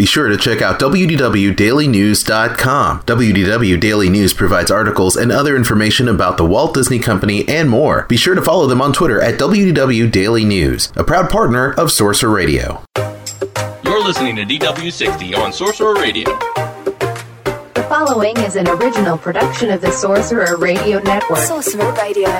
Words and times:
Be 0.00 0.06
sure 0.06 0.28
to 0.28 0.38
check 0.38 0.62
out 0.62 0.80
WDWDailyNews.com. 0.80 3.02
WDW 3.02 3.78
Daily 3.78 4.08
News 4.08 4.32
provides 4.32 4.70
articles 4.70 5.14
and 5.14 5.30
other 5.30 5.54
information 5.54 6.08
about 6.08 6.38
the 6.38 6.46
Walt 6.46 6.72
Disney 6.72 6.98
Company 6.98 7.46
and 7.46 7.68
more. 7.68 8.06
Be 8.08 8.16
sure 8.16 8.34
to 8.34 8.40
follow 8.40 8.66
them 8.66 8.80
on 8.80 8.94
Twitter 8.94 9.20
at 9.20 9.38
WDW 9.38 10.10
Daily 10.10 10.46
News, 10.46 10.90
a 10.96 11.04
proud 11.04 11.28
partner 11.28 11.74
of 11.74 11.92
Sorcerer 11.92 12.30
Radio. 12.30 12.82
You're 13.84 14.02
listening 14.02 14.36
to 14.36 14.46
DW60 14.46 15.36
on 15.36 15.52
Sorcerer 15.52 15.96
Radio. 15.96 16.24
The 17.74 17.84
following 17.86 18.38
is 18.38 18.56
an 18.56 18.68
original 18.68 19.18
production 19.18 19.70
of 19.70 19.82
the 19.82 19.92
Sorcerer 19.92 20.56
Radio 20.56 21.00
Network. 21.00 21.40
Sorcerer 21.40 21.92
Radio. 21.92 22.30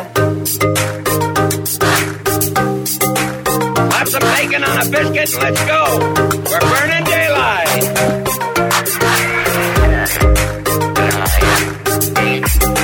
Slap 4.00 4.08
some 4.08 4.22
bacon 4.22 4.64
on 4.64 4.86
a 4.86 4.90
biscuit 4.90 5.34
and 5.34 5.42
let's 5.42 5.62
go. 5.66 5.98
We're 6.50 6.60
burning 6.60 6.99
daylight. 10.94 11.40
Ladies 12.16 12.79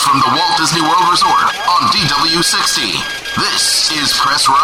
from 0.00 0.18
the 0.20 0.28
Walt 0.28 0.56
Disney 0.56 0.80
World 0.80 1.10
Resort 1.10 1.44
on 1.68 1.82
DW60. 1.92 2.92
This 3.36 3.90
is 3.92 4.12
Press 4.16 4.48
Row. 4.48 4.56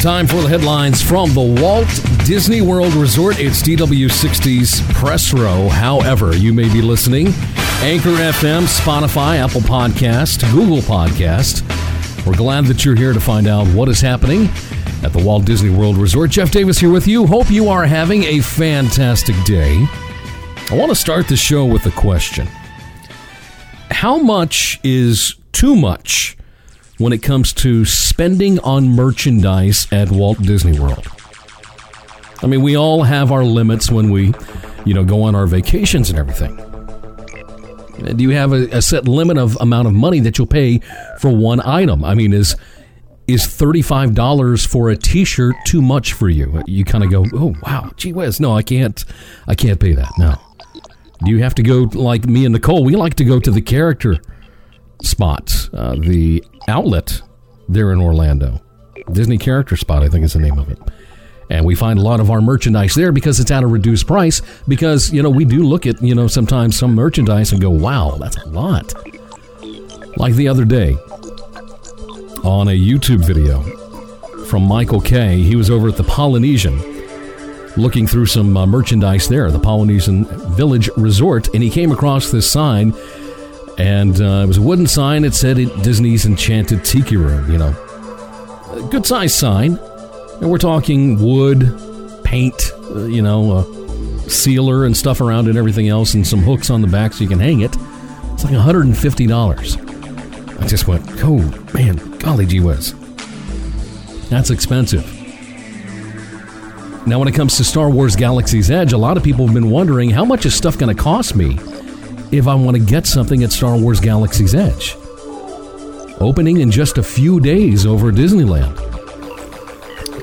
Time 0.00 0.26
for 0.26 0.42
the 0.42 0.48
headlines 0.48 1.00
from 1.00 1.32
the 1.34 1.60
Walt 1.62 1.86
Disney 2.26 2.62
World 2.62 2.94
Resort. 2.94 3.38
It's 3.38 3.62
DW60's 3.62 4.80
Press 4.94 5.32
Row. 5.32 5.68
However, 5.68 6.36
you 6.36 6.52
may 6.52 6.72
be 6.72 6.82
listening 6.82 7.28
Anchor 7.80 8.10
FM, 8.10 8.66
Spotify, 8.66 9.36
Apple 9.36 9.60
Podcast, 9.60 10.50
Google 10.52 10.78
Podcast. 10.78 11.62
We're 12.26 12.36
glad 12.36 12.64
that 12.66 12.84
you're 12.84 12.96
here 12.96 13.12
to 13.12 13.20
find 13.20 13.46
out 13.46 13.68
what 13.68 13.88
is 13.88 14.00
happening 14.00 14.48
at 15.04 15.12
the 15.12 15.22
Walt 15.22 15.44
Disney 15.44 15.70
World 15.70 15.96
Resort. 15.96 16.30
Jeff 16.30 16.50
Davis 16.50 16.78
here 16.78 16.90
with 16.90 17.06
you. 17.06 17.24
Hope 17.24 17.50
you 17.50 17.68
are 17.68 17.84
having 17.84 18.24
a 18.24 18.40
fantastic 18.40 19.36
day. 19.44 19.86
I 20.70 20.74
want 20.74 20.90
to 20.90 20.96
start 20.96 21.28
the 21.28 21.36
show 21.36 21.64
with 21.64 21.86
a 21.86 21.90
question. 21.90 22.46
How 23.90 24.18
much 24.18 24.78
is 24.84 25.34
too 25.52 25.74
much 25.74 26.36
when 26.98 27.12
it 27.12 27.22
comes 27.22 27.52
to 27.52 27.84
spending 27.84 28.58
on 28.60 28.88
merchandise 28.88 29.86
at 29.92 30.10
Walt 30.10 30.40
Disney 30.42 30.78
World. 30.78 31.06
I 32.42 32.46
mean, 32.46 32.62
we 32.62 32.76
all 32.76 33.04
have 33.04 33.32
our 33.32 33.44
limits 33.44 33.90
when 33.90 34.10
we, 34.10 34.34
you 34.84 34.94
know, 34.94 35.04
go 35.04 35.22
on 35.22 35.34
our 35.34 35.46
vacations 35.46 36.10
and 36.10 36.18
everything. 36.18 36.56
Do 38.16 38.22
you 38.22 38.30
have 38.30 38.52
a, 38.52 38.68
a 38.76 38.82
set 38.82 39.08
limit 39.08 39.38
of 39.38 39.56
amount 39.60 39.88
of 39.88 39.94
money 39.94 40.20
that 40.20 40.38
you'll 40.38 40.46
pay 40.46 40.80
for 41.18 41.30
one 41.30 41.60
item? 41.60 42.04
I 42.04 42.14
mean, 42.14 42.32
is 42.32 42.54
is 43.26 43.46
thirty 43.46 43.82
five 43.82 44.14
dollars 44.14 44.64
for 44.64 44.88
a 44.88 44.96
T-shirt 44.96 45.56
too 45.66 45.82
much 45.82 46.12
for 46.12 46.28
you? 46.28 46.62
You 46.66 46.84
kind 46.84 47.02
of 47.02 47.10
go, 47.10 47.24
oh 47.34 47.54
wow, 47.64 47.90
gee 47.96 48.12
whiz, 48.12 48.38
no, 48.38 48.56
I 48.56 48.62
can't, 48.62 49.04
I 49.48 49.56
can't 49.56 49.80
pay 49.80 49.94
that. 49.94 50.12
No. 50.16 50.36
Do 51.24 51.30
you 51.30 51.38
have 51.42 51.54
to 51.56 51.62
go 51.62 51.88
like 51.92 52.26
me 52.26 52.44
and 52.44 52.52
Nicole? 52.52 52.84
We 52.84 52.96
like 52.96 53.14
to 53.14 53.24
go 53.24 53.40
to 53.40 53.50
the 53.50 53.60
character 53.60 54.18
spot, 55.02 55.68
uh, 55.72 55.96
the 55.96 56.44
outlet 56.68 57.20
there 57.68 57.92
in 57.92 58.00
Orlando. 58.00 58.62
Disney 59.12 59.38
Character 59.38 59.76
Spot, 59.76 60.02
I 60.02 60.08
think 60.08 60.24
is 60.24 60.34
the 60.34 60.38
name 60.38 60.58
of 60.58 60.68
it. 60.70 60.78
And 61.50 61.64
we 61.64 61.74
find 61.74 61.98
a 61.98 62.02
lot 62.02 62.20
of 62.20 62.30
our 62.30 62.42
merchandise 62.42 62.94
there 62.94 63.10
because 63.10 63.40
it's 63.40 63.50
at 63.50 63.62
a 63.62 63.66
reduced 63.66 64.06
price. 64.06 64.42
Because, 64.68 65.10
you 65.12 65.22
know, 65.22 65.30
we 65.30 65.46
do 65.46 65.62
look 65.62 65.86
at, 65.86 66.02
you 66.02 66.14
know, 66.14 66.26
sometimes 66.26 66.76
some 66.76 66.94
merchandise 66.94 67.52
and 67.52 67.60
go, 67.60 67.70
wow, 67.70 68.16
that's 68.20 68.36
a 68.36 68.48
lot. 68.48 68.92
Like 70.18 70.34
the 70.34 70.46
other 70.48 70.64
day 70.64 70.92
on 72.44 72.68
a 72.68 72.78
YouTube 72.78 73.24
video 73.24 73.62
from 74.44 74.62
Michael 74.64 75.00
K., 75.00 75.38
he 75.38 75.56
was 75.56 75.70
over 75.70 75.88
at 75.88 75.96
the 75.96 76.04
Polynesian 76.04 76.97
looking 77.78 78.06
through 78.06 78.26
some 78.26 78.56
uh, 78.56 78.66
merchandise 78.66 79.28
there, 79.28 79.50
the 79.50 79.58
Polynesian 79.58 80.24
Village 80.54 80.90
Resort, 80.96 81.48
and 81.54 81.62
he 81.62 81.70
came 81.70 81.92
across 81.92 82.30
this 82.30 82.50
sign 82.50 82.92
and 83.78 84.20
uh, 84.20 84.42
it 84.42 84.46
was 84.46 84.58
a 84.58 84.62
wooden 84.62 84.86
sign. 84.86 85.24
It 85.24 85.34
said 85.34 85.56
Disney's 85.82 86.26
Enchanted 86.26 86.84
Tiki 86.84 87.16
Room. 87.16 87.50
You 87.50 87.58
know, 87.58 87.68
a 88.72 88.88
good 88.90 89.06
sized 89.06 89.36
sign, 89.36 89.78
and 90.40 90.50
we're 90.50 90.58
talking 90.58 91.22
wood, 91.22 92.20
paint, 92.24 92.72
uh, 92.90 93.04
you 93.04 93.22
know, 93.22 93.62
sealer 94.26 94.84
and 94.84 94.96
stuff 94.96 95.20
around 95.20 95.46
and 95.46 95.56
everything 95.56 95.88
else, 95.88 96.14
and 96.14 96.26
some 96.26 96.40
hooks 96.40 96.70
on 96.70 96.82
the 96.82 96.88
back 96.88 97.12
so 97.14 97.22
you 97.22 97.28
can 97.28 97.38
hang 97.38 97.60
it. 97.60 97.76
It's 98.32 98.44
like 98.44 98.54
hundred 98.54 98.86
and 98.86 98.98
fifty 98.98 99.26
dollars. 99.26 99.76
I 100.58 100.66
just 100.66 100.88
went, 100.88 101.04
oh 101.22 101.38
man, 101.72 101.96
golly 102.18 102.46
gee 102.46 102.60
whiz, 102.60 102.94
that's 104.28 104.50
expensive. 104.50 105.17
Now, 107.08 107.18
when 107.18 107.26
it 107.26 107.34
comes 107.34 107.56
to 107.56 107.64
Star 107.64 107.88
Wars 107.88 108.16
Galaxy's 108.16 108.70
Edge, 108.70 108.92
a 108.92 108.98
lot 108.98 109.16
of 109.16 109.22
people 109.22 109.46
have 109.46 109.54
been 109.54 109.70
wondering 109.70 110.10
how 110.10 110.26
much 110.26 110.44
is 110.44 110.54
stuff 110.54 110.76
going 110.76 110.94
to 110.94 111.02
cost 111.02 111.34
me 111.34 111.58
if 112.30 112.46
I 112.46 112.54
want 112.54 112.76
to 112.76 112.82
get 112.82 113.06
something 113.06 113.42
at 113.42 113.50
Star 113.50 113.78
Wars 113.78 113.98
Galaxy's 113.98 114.54
Edge. 114.54 114.94
Opening 116.20 116.60
in 116.60 116.70
just 116.70 116.98
a 116.98 117.02
few 117.02 117.40
days 117.40 117.86
over 117.86 118.12
Disneyland. 118.12 118.76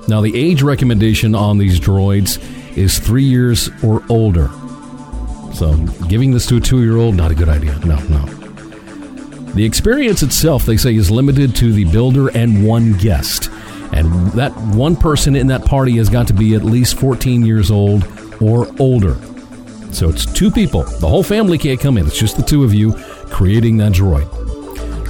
Now, 0.07 0.21
the 0.21 0.33
age 0.37 0.63
recommendation 0.63 1.35
on 1.35 1.59
these 1.59 1.81
droids 1.81 2.39
is 2.77 2.99
three 2.99 3.25
years 3.25 3.69
or 3.83 4.03
older. 4.09 4.51
So, 5.53 5.77
giving 6.09 6.31
this 6.31 6.47
to 6.47 6.59
a 6.59 6.61
two 6.61 6.83
year 6.83 6.97
old, 6.97 7.17
not 7.17 7.33
a 7.33 7.35
good 7.35 7.49
idea. 7.49 7.77
No, 7.81 7.97
no. 8.05 8.25
The 9.55 9.65
experience 9.65 10.23
itself, 10.23 10.65
they 10.65 10.77
say, 10.77 10.95
is 10.95 11.11
limited 11.11 11.57
to 11.57 11.73
the 11.73 11.85
builder 11.87 12.29
and 12.29 12.65
one 12.67 12.93
guest. 12.99 13.51
And 13.95 14.27
that 14.33 14.53
one 14.75 14.97
person 14.97 15.37
in 15.37 15.47
that 15.47 15.65
party 15.65 15.93
has 15.99 16.09
got 16.09 16.27
to 16.27 16.35
be 16.35 16.55
at 16.55 16.65
least 16.65 16.99
14 16.99 17.47
years 17.47 17.71
old 17.71 18.05
or 18.43 18.69
older. 18.81 19.17
So 19.93 20.09
it's 20.09 20.27
two 20.27 20.51
people. 20.51 20.83
The 20.83 21.07
whole 21.07 21.23
family 21.23 21.57
can't 21.57 21.79
come 21.79 21.97
in. 21.97 22.07
It's 22.07 22.19
just 22.19 22.37
the 22.37 22.43
two 22.43 22.65
of 22.65 22.75
you 22.75 22.95
creating 23.31 23.77
that 23.77 23.93
droid. 23.93 24.29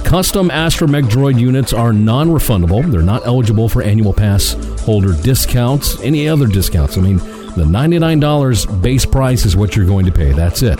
Custom 0.05 0.49
Astromech 0.49 1.09
droid 1.09 1.39
units 1.39 1.73
are 1.73 1.91
non 1.91 2.29
refundable. 2.29 2.89
They're 2.91 3.01
not 3.01 3.25
eligible 3.25 3.67
for 3.67 3.81
annual 3.81 4.13
pass 4.13 4.53
holder 4.81 5.13
discounts, 5.23 5.99
any 6.01 6.29
other 6.29 6.45
discounts. 6.45 6.95
I 6.95 7.01
mean, 7.01 7.17
the 7.17 7.65
$99 7.65 8.81
base 8.83 9.05
price 9.05 9.45
is 9.45 9.55
what 9.55 9.75
you're 9.75 9.87
going 9.87 10.05
to 10.05 10.11
pay. 10.11 10.31
That's 10.31 10.61
it. 10.61 10.79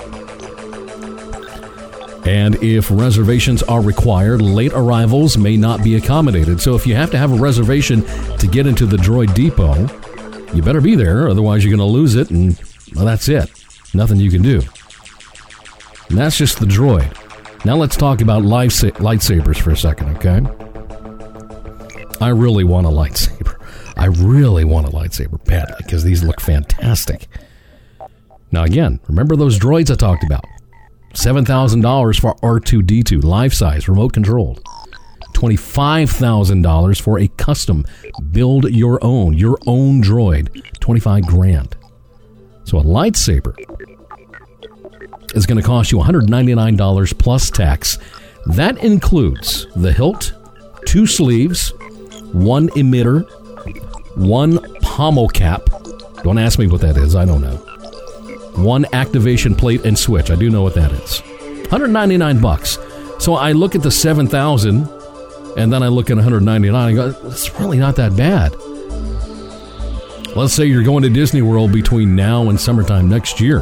And 2.25 2.55
if 2.63 2.89
reservations 2.89 3.61
are 3.63 3.81
required, 3.81 4.41
late 4.41 4.73
arrivals 4.73 5.37
may 5.37 5.57
not 5.57 5.83
be 5.83 5.95
accommodated. 5.95 6.59
So 6.59 6.75
if 6.75 6.87
you 6.87 6.95
have 6.95 7.11
to 7.11 7.17
have 7.17 7.31
a 7.31 7.35
reservation 7.35 8.03
to 8.37 8.47
get 8.47 8.65
into 8.65 8.85
the 8.85 8.97
Droid 8.97 9.33
Depot, 9.35 9.87
you 10.55 10.61
better 10.63 10.81
be 10.81 10.95
there, 10.95 11.29
otherwise 11.29 11.63
you're 11.63 11.75
going 11.75 11.87
to 11.87 11.93
lose 11.93 12.15
it, 12.15 12.31
and 12.31 12.59
well, 12.95 13.05
that's 13.05 13.27
it. 13.27 13.51
Nothing 13.93 14.19
you 14.19 14.31
can 14.31 14.41
do. 14.41 14.61
And 16.09 16.17
that's 16.17 16.37
just 16.37 16.59
the 16.59 16.65
droid. 16.65 17.13
Now 17.65 17.75
let's 17.75 17.97
talk 17.97 18.21
about 18.21 18.43
lights- 18.43 18.83
lightsabers 18.83 19.57
for 19.57 19.71
a 19.71 19.77
second, 19.77 20.15
okay? 20.17 20.41
I 22.21 22.29
really 22.29 22.63
want 22.63 22.87
a 22.87 22.89
lightsaber. 22.89 23.55
I 23.97 24.05
really 24.05 24.63
want 24.65 24.87
a 24.87 24.91
lightsaber 24.91 25.43
badly 25.45 25.75
because 25.79 26.03
these 26.03 26.23
look 26.23 26.39
fantastic. 26.39 27.27
Now, 28.51 28.63
again, 28.63 28.99
remember 29.07 29.35
those 29.35 29.59
droids 29.59 29.91
I 29.91 29.95
talked 29.95 30.23
about? 30.23 30.45
$7,000 31.15 32.19
for 32.19 32.35
R2D2, 32.35 33.23
life 33.23 33.53
size, 33.53 33.87
remote 33.87 34.13
controlled. 34.13 34.63
$25,000 35.33 37.01
for 37.01 37.19
a 37.19 37.27
custom, 37.29 37.85
build 38.31 38.71
your 38.71 39.03
own, 39.03 39.33
your 39.33 39.57
own 39.65 40.01
droid. 40.01 40.63
25 40.79 41.25
grand. 41.25 41.75
So 42.63 42.79
a 42.79 42.83
lightsaber 42.83 43.55
is 45.35 45.45
going 45.45 45.61
to 45.61 45.65
cost 45.65 45.91
you 45.91 45.97
$199 45.99 47.17
plus 47.17 47.49
tax. 47.49 47.97
That 48.47 48.77
includes 48.83 49.67
the 49.75 49.91
hilt, 49.91 50.33
two 50.85 51.07
sleeves, 51.07 51.73
one 52.31 52.69
emitter, 52.69 53.25
one 54.17 54.59
pommel 54.81 55.27
cap. 55.29 55.69
Don't 56.23 56.37
ask 56.37 56.59
me 56.59 56.67
what 56.67 56.81
that 56.81 56.97
is, 56.97 57.15
I 57.15 57.25
don't 57.25 57.41
know. 57.41 57.74
One 58.55 58.85
activation 58.93 59.55
plate 59.55 59.85
and 59.85 59.97
switch. 59.97 60.31
I 60.31 60.35
do 60.35 60.49
know 60.49 60.61
what 60.61 60.75
that 60.75 60.91
is. 60.91 61.21
199 61.71 62.41
bucks. 62.41 62.77
So 63.19 63.35
I 63.35 63.51
look 63.51 63.75
at 63.75 63.83
the 63.83 63.91
7,000 63.91 64.87
and 65.57 65.71
then 65.71 65.83
I 65.83 65.87
look 65.87 66.09
at 66.09 66.15
199 66.15 66.87
and 66.87 66.95
go, 66.95 67.27
it's 67.27 67.53
really 67.59 67.77
not 67.77 67.95
that 67.95 68.15
bad. 68.15 68.55
Let's 70.35 70.53
say 70.53 70.65
you're 70.65 70.83
going 70.83 71.03
to 71.03 71.09
Disney 71.09 71.41
World 71.41 71.71
between 71.71 72.15
now 72.15 72.49
and 72.49 72.59
summertime 72.59 73.07
next 73.07 73.39
year. 73.39 73.61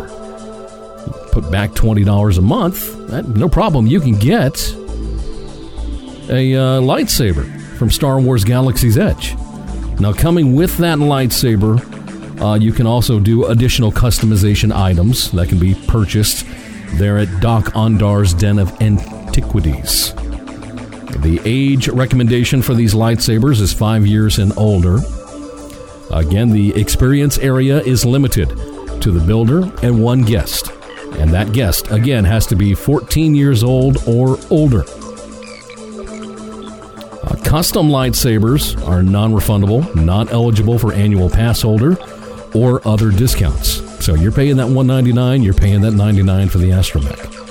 Put 1.31 1.51
back 1.51 1.71
$20 1.71 2.37
a 2.37 2.41
month, 2.41 3.07
that, 3.09 3.27
no 3.27 3.47
problem. 3.47 3.85
You 3.85 3.99
can 3.99 4.13
get 4.15 4.55
a 6.29 6.55
uh, 6.55 6.81
lightsaber 6.81 7.45
from 7.77 7.91
Star 7.91 8.19
Wars 8.19 8.43
Galaxy's 8.43 8.97
Edge. 8.97 9.35
Now, 9.99 10.13
coming 10.13 10.55
with 10.55 10.77
that 10.77 10.97
lightsaber, 10.97 11.79
uh, 12.39 12.55
you 12.55 12.71
can 12.71 12.87
also 12.87 13.19
do 13.19 13.45
additional 13.45 13.91
customization 13.91 14.73
items 14.75 15.31
that 15.31 15.49
can 15.49 15.59
be 15.59 15.75
purchased 15.87 16.45
there 16.95 17.17
at 17.17 17.41
Doc 17.41 17.65
Ondar's 17.75 18.33
Den 18.33 18.59
of 18.59 18.69
Antiquities. 18.81 20.13
The 20.13 21.39
age 21.45 21.87
recommendation 21.87 22.61
for 22.61 22.73
these 22.73 22.93
lightsabers 22.93 23.61
is 23.61 23.71
five 23.71 24.05
years 24.05 24.39
and 24.39 24.51
older. 24.57 24.99
Again, 26.11 26.49
the 26.49 26.73
experience 26.79 27.37
area 27.37 27.79
is 27.81 28.05
limited 28.05 28.49
to 29.01 29.11
the 29.11 29.23
builder 29.25 29.71
and 29.81 30.03
one 30.03 30.23
guest. 30.23 30.71
And 31.17 31.31
that 31.31 31.53
guest, 31.53 31.91
again, 31.91 32.23
has 32.25 32.45
to 32.47 32.55
be 32.55 32.73
14 32.73 33.35
years 33.35 33.63
old 33.63 33.97
or 34.07 34.37
older. 34.49 34.83
Uh, 37.23 37.35
custom 37.43 37.89
lightsabers 37.89 38.85
are 38.87 39.03
non 39.03 39.31
refundable, 39.33 39.93
not 39.95 40.31
eligible 40.31 40.79
for 40.79 40.93
annual 40.93 41.29
pass 41.29 41.61
holder 41.61 41.95
or 42.53 42.85
other 42.87 43.11
discounts. 43.11 43.81
So 44.03 44.15
you're 44.15 44.31
paying 44.31 44.57
that 44.57 44.67
199, 44.67 45.43
you're 45.43 45.53
paying 45.53 45.81
that 45.81 45.91
99 45.91 46.49
for 46.49 46.57
the 46.57 46.69
Astromech. 46.69 47.43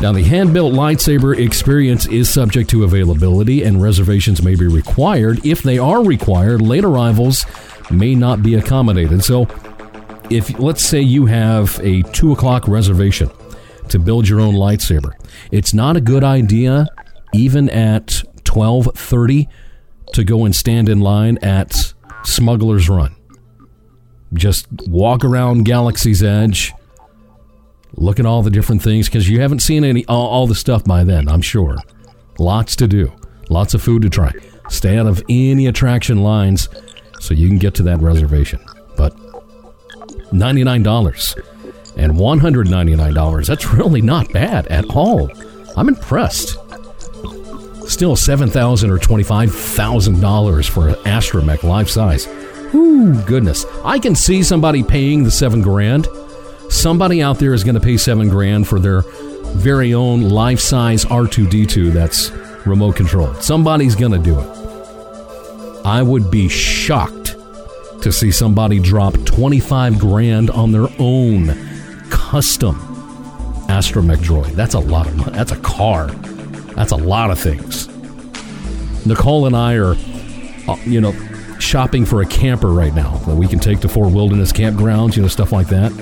Now, 0.00 0.12
the 0.12 0.22
hand 0.22 0.54
built 0.54 0.72
lightsaber 0.72 1.38
experience 1.38 2.06
is 2.06 2.30
subject 2.30 2.70
to 2.70 2.84
availability, 2.84 3.62
and 3.64 3.82
reservations 3.82 4.42
may 4.42 4.54
be 4.54 4.66
required. 4.66 5.44
If 5.44 5.62
they 5.62 5.76
are 5.76 6.02
required, 6.02 6.62
late 6.62 6.86
arrivals 6.86 7.44
may 7.90 8.14
not 8.14 8.42
be 8.42 8.54
accommodated. 8.54 9.22
So, 9.22 9.46
if 10.30 10.58
let's 10.58 10.82
say 10.82 11.02
you 11.02 11.26
have 11.26 11.78
a 11.82 12.00
two 12.14 12.32
o'clock 12.32 12.66
reservation 12.66 13.30
to 13.90 13.98
build 13.98 14.26
your 14.26 14.40
own 14.40 14.54
lightsaber, 14.54 15.12
it's 15.50 15.74
not 15.74 15.98
a 15.98 16.00
good 16.00 16.24
idea, 16.24 16.86
even 17.34 17.68
at 17.68 18.22
twelve 18.44 18.88
thirty, 18.94 19.50
to 20.14 20.24
go 20.24 20.46
and 20.46 20.56
stand 20.56 20.88
in 20.88 21.00
line 21.00 21.36
at 21.42 21.92
Smuggler's 22.24 22.88
Run. 22.88 23.14
Just 24.32 24.66
walk 24.86 25.24
around 25.24 25.64
Galaxy's 25.64 26.22
Edge 26.22 26.72
look 27.96 28.20
at 28.20 28.26
all 28.26 28.42
the 28.42 28.50
different 28.50 28.82
things 28.82 29.08
because 29.08 29.28
you 29.28 29.40
haven't 29.40 29.60
seen 29.60 29.84
any 29.84 30.04
all, 30.06 30.28
all, 30.28 30.46
the 30.46 30.54
stuff 30.54 30.84
by 30.84 31.02
then 31.02 31.28
i'm 31.28 31.42
sure. 31.42 31.76
Lots 32.40 32.74
to 32.76 32.88
do. 32.88 33.12
Lots 33.50 33.74
of 33.74 33.82
food 33.82 34.00
to 34.02 34.08
try. 34.08 34.32
Stay 34.70 34.96
out 34.96 35.06
of 35.06 35.22
any 35.28 35.66
attraction 35.66 36.22
lines 36.22 36.70
so 37.20 37.34
you 37.34 37.48
can 37.48 37.58
get 37.58 37.74
to 37.74 37.82
that 37.82 37.98
reservation. 37.98 38.64
But 38.96 39.14
$99 40.32 41.96
and 41.98 42.14
$199 42.14 43.46
that's 43.46 43.66
really 43.74 44.00
not 44.00 44.32
bad 44.32 44.66
at 44.68 44.86
all. 44.96 45.30
I'm 45.76 45.88
impressed. 45.88 46.56
Still 47.86 48.16
7000 48.16 48.90
or 48.90 48.98
$25000 48.98 50.70
for 50.70 50.88
an 50.88 50.94
astromech 50.94 51.62
life 51.62 51.90
size 51.90 52.26
Ooh, 52.74 53.20
goodness 53.24 53.64
i 53.84 53.98
can 53.98 54.14
see 54.14 54.42
somebody 54.42 54.82
paying 54.82 55.24
the 55.24 55.30
seven 55.30 55.60
grand 55.62 56.06
somebody 56.68 57.22
out 57.22 57.38
there 57.38 57.52
is 57.52 57.64
going 57.64 57.74
to 57.74 57.80
pay 57.80 57.96
seven 57.96 58.28
grand 58.28 58.68
for 58.68 58.78
their 58.78 59.02
very 59.54 59.92
own 59.92 60.22
life 60.22 60.60
size 60.60 61.04
R2D2 61.04 61.92
that's 61.92 62.30
remote 62.66 62.96
controlled. 62.96 63.42
Somebody's 63.42 63.94
going 63.94 64.12
to 64.12 64.18
do 64.18 64.38
it. 64.38 64.46
I 65.84 66.02
would 66.02 66.30
be 66.30 66.48
shocked 66.48 67.36
to 68.02 68.12
see 68.12 68.30
somebody 68.30 68.78
drop 68.78 69.14
25 69.24 69.98
grand 69.98 70.50
on 70.50 70.72
their 70.72 70.88
own 70.98 71.48
custom 72.10 72.76
Astromech 73.68 74.18
droid. 74.18 74.52
That's 74.52 74.74
a 74.74 74.78
lot 74.78 75.06
of 75.06 75.16
money. 75.16 75.32
That's 75.32 75.52
a 75.52 75.58
car. 75.58 76.08
That's 76.74 76.92
a 76.92 76.96
lot 76.96 77.30
of 77.30 77.38
things. 77.38 77.88
Nicole 79.06 79.46
and 79.46 79.56
I 79.56 79.74
are, 79.74 79.94
uh, 80.68 80.76
you 80.84 81.00
know, 81.00 81.12
shopping 81.60 82.04
for 82.04 82.22
a 82.22 82.26
camper 82.26 82.68
right 82.68 82.94
now 82.94 83.16
that 83.18 83.36
we 83.36 83.46
can 83.46 83.58
take 83.58 83.80
to 83.80 83.88
Fort 83.88 84.12
Wilderness 84.12 84.52
campgrounds, 84.52 85.16
you 85.16 85.22
know, 85.22 85.28
stuff 85.28 85.52
like 85.52 85.68
that 85.68 85.92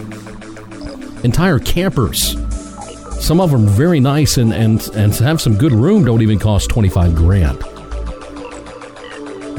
entire 1.25 1.59
campers. 1.59 2.37
Some 3.21 3.41
of 3.41 3.51
them 3.51 3.67
very 3.67 4.01
nice 4.01 4.39
and, 4.39 4.53
and, 4.53 4.87
and 4.95 5.15
have 5.17 5.41
some 5.41 5.57
good 5.57 5.73
room 5.73 6.05
don't 6.05 6.23
even 6.23 6.39
cost 6.39 6.71
25 6.71 7.15
grand. 7.15 7.59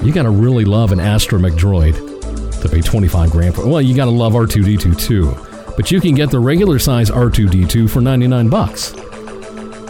You 0.05 0.13
gotta 0.13 0.29
really 0.29 0.63
love 0.63 0.91
an 0.91 0.99
Astromech 0.99 1.57
droid 1.57 2.61
to 2.61 2.69
pay 2.69 2.81
25 2.81 3.31
grand 3.31 3.55
for. 3.55 3.67
Well, 3.67 3.81
you 3.81 3.95
gotta 3.95 4.11
love 4.11 4.33
R2D2 4.33 4.99
too. 4.99 5.35
But 5.75 5.91
you 5.91 6.01
can 6.01 6.15
get 6.15 6.29
the 6.29 6.39
regular 6.39 6.79
size 6.79 7.09
R2D2 7.09 7.89
for 7.89 8.01
99 8.01 8.49
bucks 8.49 8.93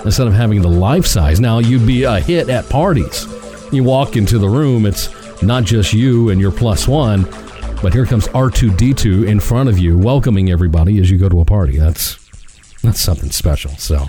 instead 0.04 0.28
of 0.28 0.34
having 0.34 0.62
the 0.62 0.70
life 0.70 1.06
size. 1.06 1.39
Now, 1.39 1.60
you'd 1.60 1.86
be 1.86 2.04
a 2.04 2.20
hit 2.20 2.50
at 2.50 2.70
parties. 2.70 3.25
You 3.72 3.84
walk 3.84 4.16
into 4.16 4.39
the 4.39 4.50
room, 4.50 4.86
it's 4.86 5.08
not 5.41 5.63
just 5.63 5.93
you 5.93 6.29
and 6.29 6.39
your 6.39 6.51
plus 6.51 6.88
one, 6.88 7.24
but 7.81 7.93
here 7.93 8.05
comes 8.05 8.27
R2D2 8.29 9.27
in 9.27 9.39
front 9.39 9.69
of 9.69 9.77
you, 9.77 9.98
welcoming 9.98 10.50
everybody 10.50 11.00
as 11.00 11.10
you 11.10 11.17
go 11.17 11.29
to 11.29 11.39
a 11.39 11.46
party. 11.46 11.77
That's 11.77 12.17
that's 12.81 13.00
something 13.00 13.31
special. 13.31 13.72
So 13.72 14.08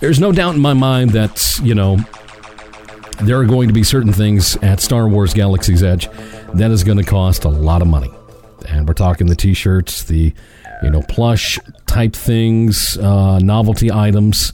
there's 0.00 0.20
no 0.20 0.32
doubt 0.32 0.54
in 0.54 0.60
my 0.60 0.74
mind 0.74 1.10
that 1.10 1.60
you 1.62 1.74
know 1.74 1.98
there 3.22 3.38
are 3.38 3.44
going 3.44 3.68
to 3.68 3.74
be 3.74 3.82
certain 3.82 4.12
things 4.12 4.56
at 4.56 4.80
Star 4.80 5.08
Wars 5.08 5.34
Galaxy's 5.34 5.82
Edge 5.82 6.08
that 6.54 6.70
is 6.70 6.84
going 6.84 6.98
to 6.98 7.04
cost 7.04 7.44
a 7.44 7.48
lot 7.48 7.82
of 7.82 7.88
money. 7.88 8.10
And 8.68 8.88
we're 8.88 8.94
talking 8.94 9.26
the 9.26 9.36
t 9.36 9.54
shirts, 9.54 10.04
the 10.04 10.32
you 10.82 10.90
know, 10.90 11.02
plush 11.02 11.58
type 11.86 12.14
things, 12.14 12.98
uh, 12.98 13.38
novelty 13.38 13.90
items. 13.90 14.52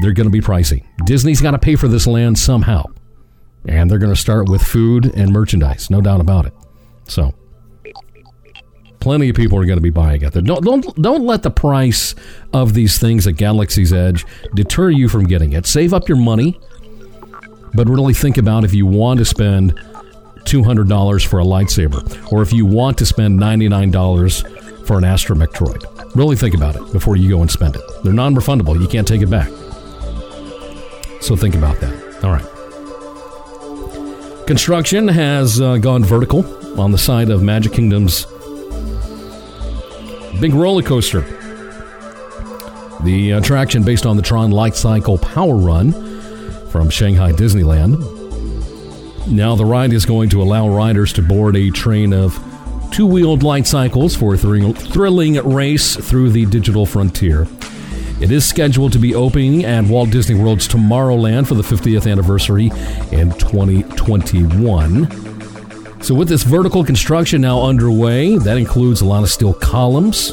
They're 0.00 0.12
going 0.12 0.26
to 0.26 0.30
be 0.30 0.40
pricey. 0.40 0.84
Disney's 1.04 1.42
got 1.42 1.50
to 1.50 1.58
pay 1.58 1.76
for 1.76 1.88
this 1.88 2.06
land 2.06 2.38
somehow. 2.38 2.86
And 3.66 3.90
they're 3.90 3.98
going 3.98 4.12
to 4.12 4.20
start 4.20 4.48
with 4.48 4.62
food 4.62 5.12
and 5.14 5.32
merchandise, 5.32 5.88
no 5.90 6.00
doubt 6.00 6.20
about 6.20 6.46
it. 6.46 6.52
So, 7.04 7.32
plenty 9.00 9.28
of 9.28 9.36
people 9.36 9.58
are 9.58 9.66
going 9.66 9.76
to 9.76 9.82
be 9.82 9.90
buying 9.90 10.22
it. 10.22 10.32
Don't, 10.32 10.64
don't, 10.64 11.02
don't 11.02 11.26
let 11.26 11.42
the 11.42 11.50
price 11.50 12.14
of 12.52 12.74
these 12.74 12.98
things 12.98 13.26
at 13.26 13.36
Galaxy's 13.36 13.92
Edge 13.92 14.24
deter 14.54 14.90
you 14.90 15.08
from 15.08 15.24
getting 15.24 15.52
it. 15.52 15.66
Save 15.66 15.92
up 15.92 16.08
your 16.08 16.18
money, 16.18 16.58
but 17.74 17.88
really 17.88 18.14
think 18.14 18.36
about 18.36 18.64
if 18.64 18.74
you 18.74 18.86
want 18.86 19.18
to 19.18 19.24
spend 19.24 19.74
$200 20.44 21.26
for 21.26 21.40
a 21.40 21.44
lightsaber 21.44 22.32
or 22.32 22.42
if 22.42 22.52
you 22.52 22.66
want 22.66 22.98
to 22.98 23.06
spend 23.06 23.38
$99 23.38 24.86
for 24.86 24.98
an 24.98 25.04
astromech 25.04 25.48
droid. 25.48 26.14
Really 26.14 26.36
think 26.36 26.54
about 26.54 26.76
it 26.76 26.92
before 26.92 27.16
you 27.16 27.28
go 27.28 27.40
and 27.40 27.50
spend 27.50 27.76
it. 27.76 27.82
They're 28.04 28.12
non 28.12 28.34
refundable, 28.34 28.80
you 28.80 28.88
can't 28.88 29.06
take 29.06 29.22
it 29.22 29.30
back. 29.30 29.48
So 31.20 31.36
think 31.36 31.54
about 31.54 31.78
that. 31.80 32.24
All 32.24 32.30
right. 32.30 32.44
Construction 34.46 35.08
has 35.08 35.60
uh, 35.60 35.76
gone 35.78 36.04
vertical 36.04 36.44
on 36.80 36.90
the 36.90 36.98
side 36.98 37.30
of 37.30 37.42
Magic 37.42 37.72
Kingdom's 37.72 38.26
big 40.40 40.52
roller 40.52 40.82
coaster. 40.82 41.20
The 43.04 43.32
attraction 43.32 43.82
based 43.84 44.04
on 44.04 44.16
the 44.16 44.22
Tron 44.22 44.50
Light 44.50 44.74
Cycle 44.74 45.16
Power 45.18 45.56
Run 45.56 45.92
from 46.70 46.90
Shanghai 46.90 47.32
Disneyland. 47.32 47.98
Now, 49.28 49.54
the 49.54 49.64
ride 49.64 49.92
is 49.92 50.04
going 50.04 50.28
to 50.30 50.42
allow 50.42 50.68
riders 50.68 51.12
to 51.14 51.22
board 51.22 51.56
a 51.56 51.70
train 51.70 52.12
of 52.12 52.38
two 52.92 53.06
wheeled 53.06 53.42
light 53.42 53.66
cycles 53.66 54.14
for 54.14 54.34
a 54.34 54.36
thrilling 54.36 55.34
race 55.48 55.96
through 55.96 56.30
the 56.30 56.46
digital 56.46 56.84
frontier. 56.84 57.46
It 58.22 58.30
is 58.30 58.48
scheduled 58.48 58.92
to 58.92 59.00
be 59.00 59.16
opening 59.16 59.64
at 59.64 59.84
Walt 59.84 60.10
Disney 60.10 60.36
World's 60.40 60.68
Tomorrowland 60.68 61.48
for 61.48 61.54
the 61.54 61.62
50th 61.62 62.08
anniversary 62.08 62.66
in 63.10 63.32
2021. 63.32 65.10
So, 66.02 66.14
with 66.14 66.28
this 66.28 66.44
vertical 66.44 66.84
construction 66.84 67.40
now 67.40 67.62
underway, 67.62 68.38
that 68.38 68.56
includes 68.58 69.00
a 69.00 69.04
lot 69.04 69.24
of 69.24 69.30
steel 69.30 69.52
columns 69.52 70.32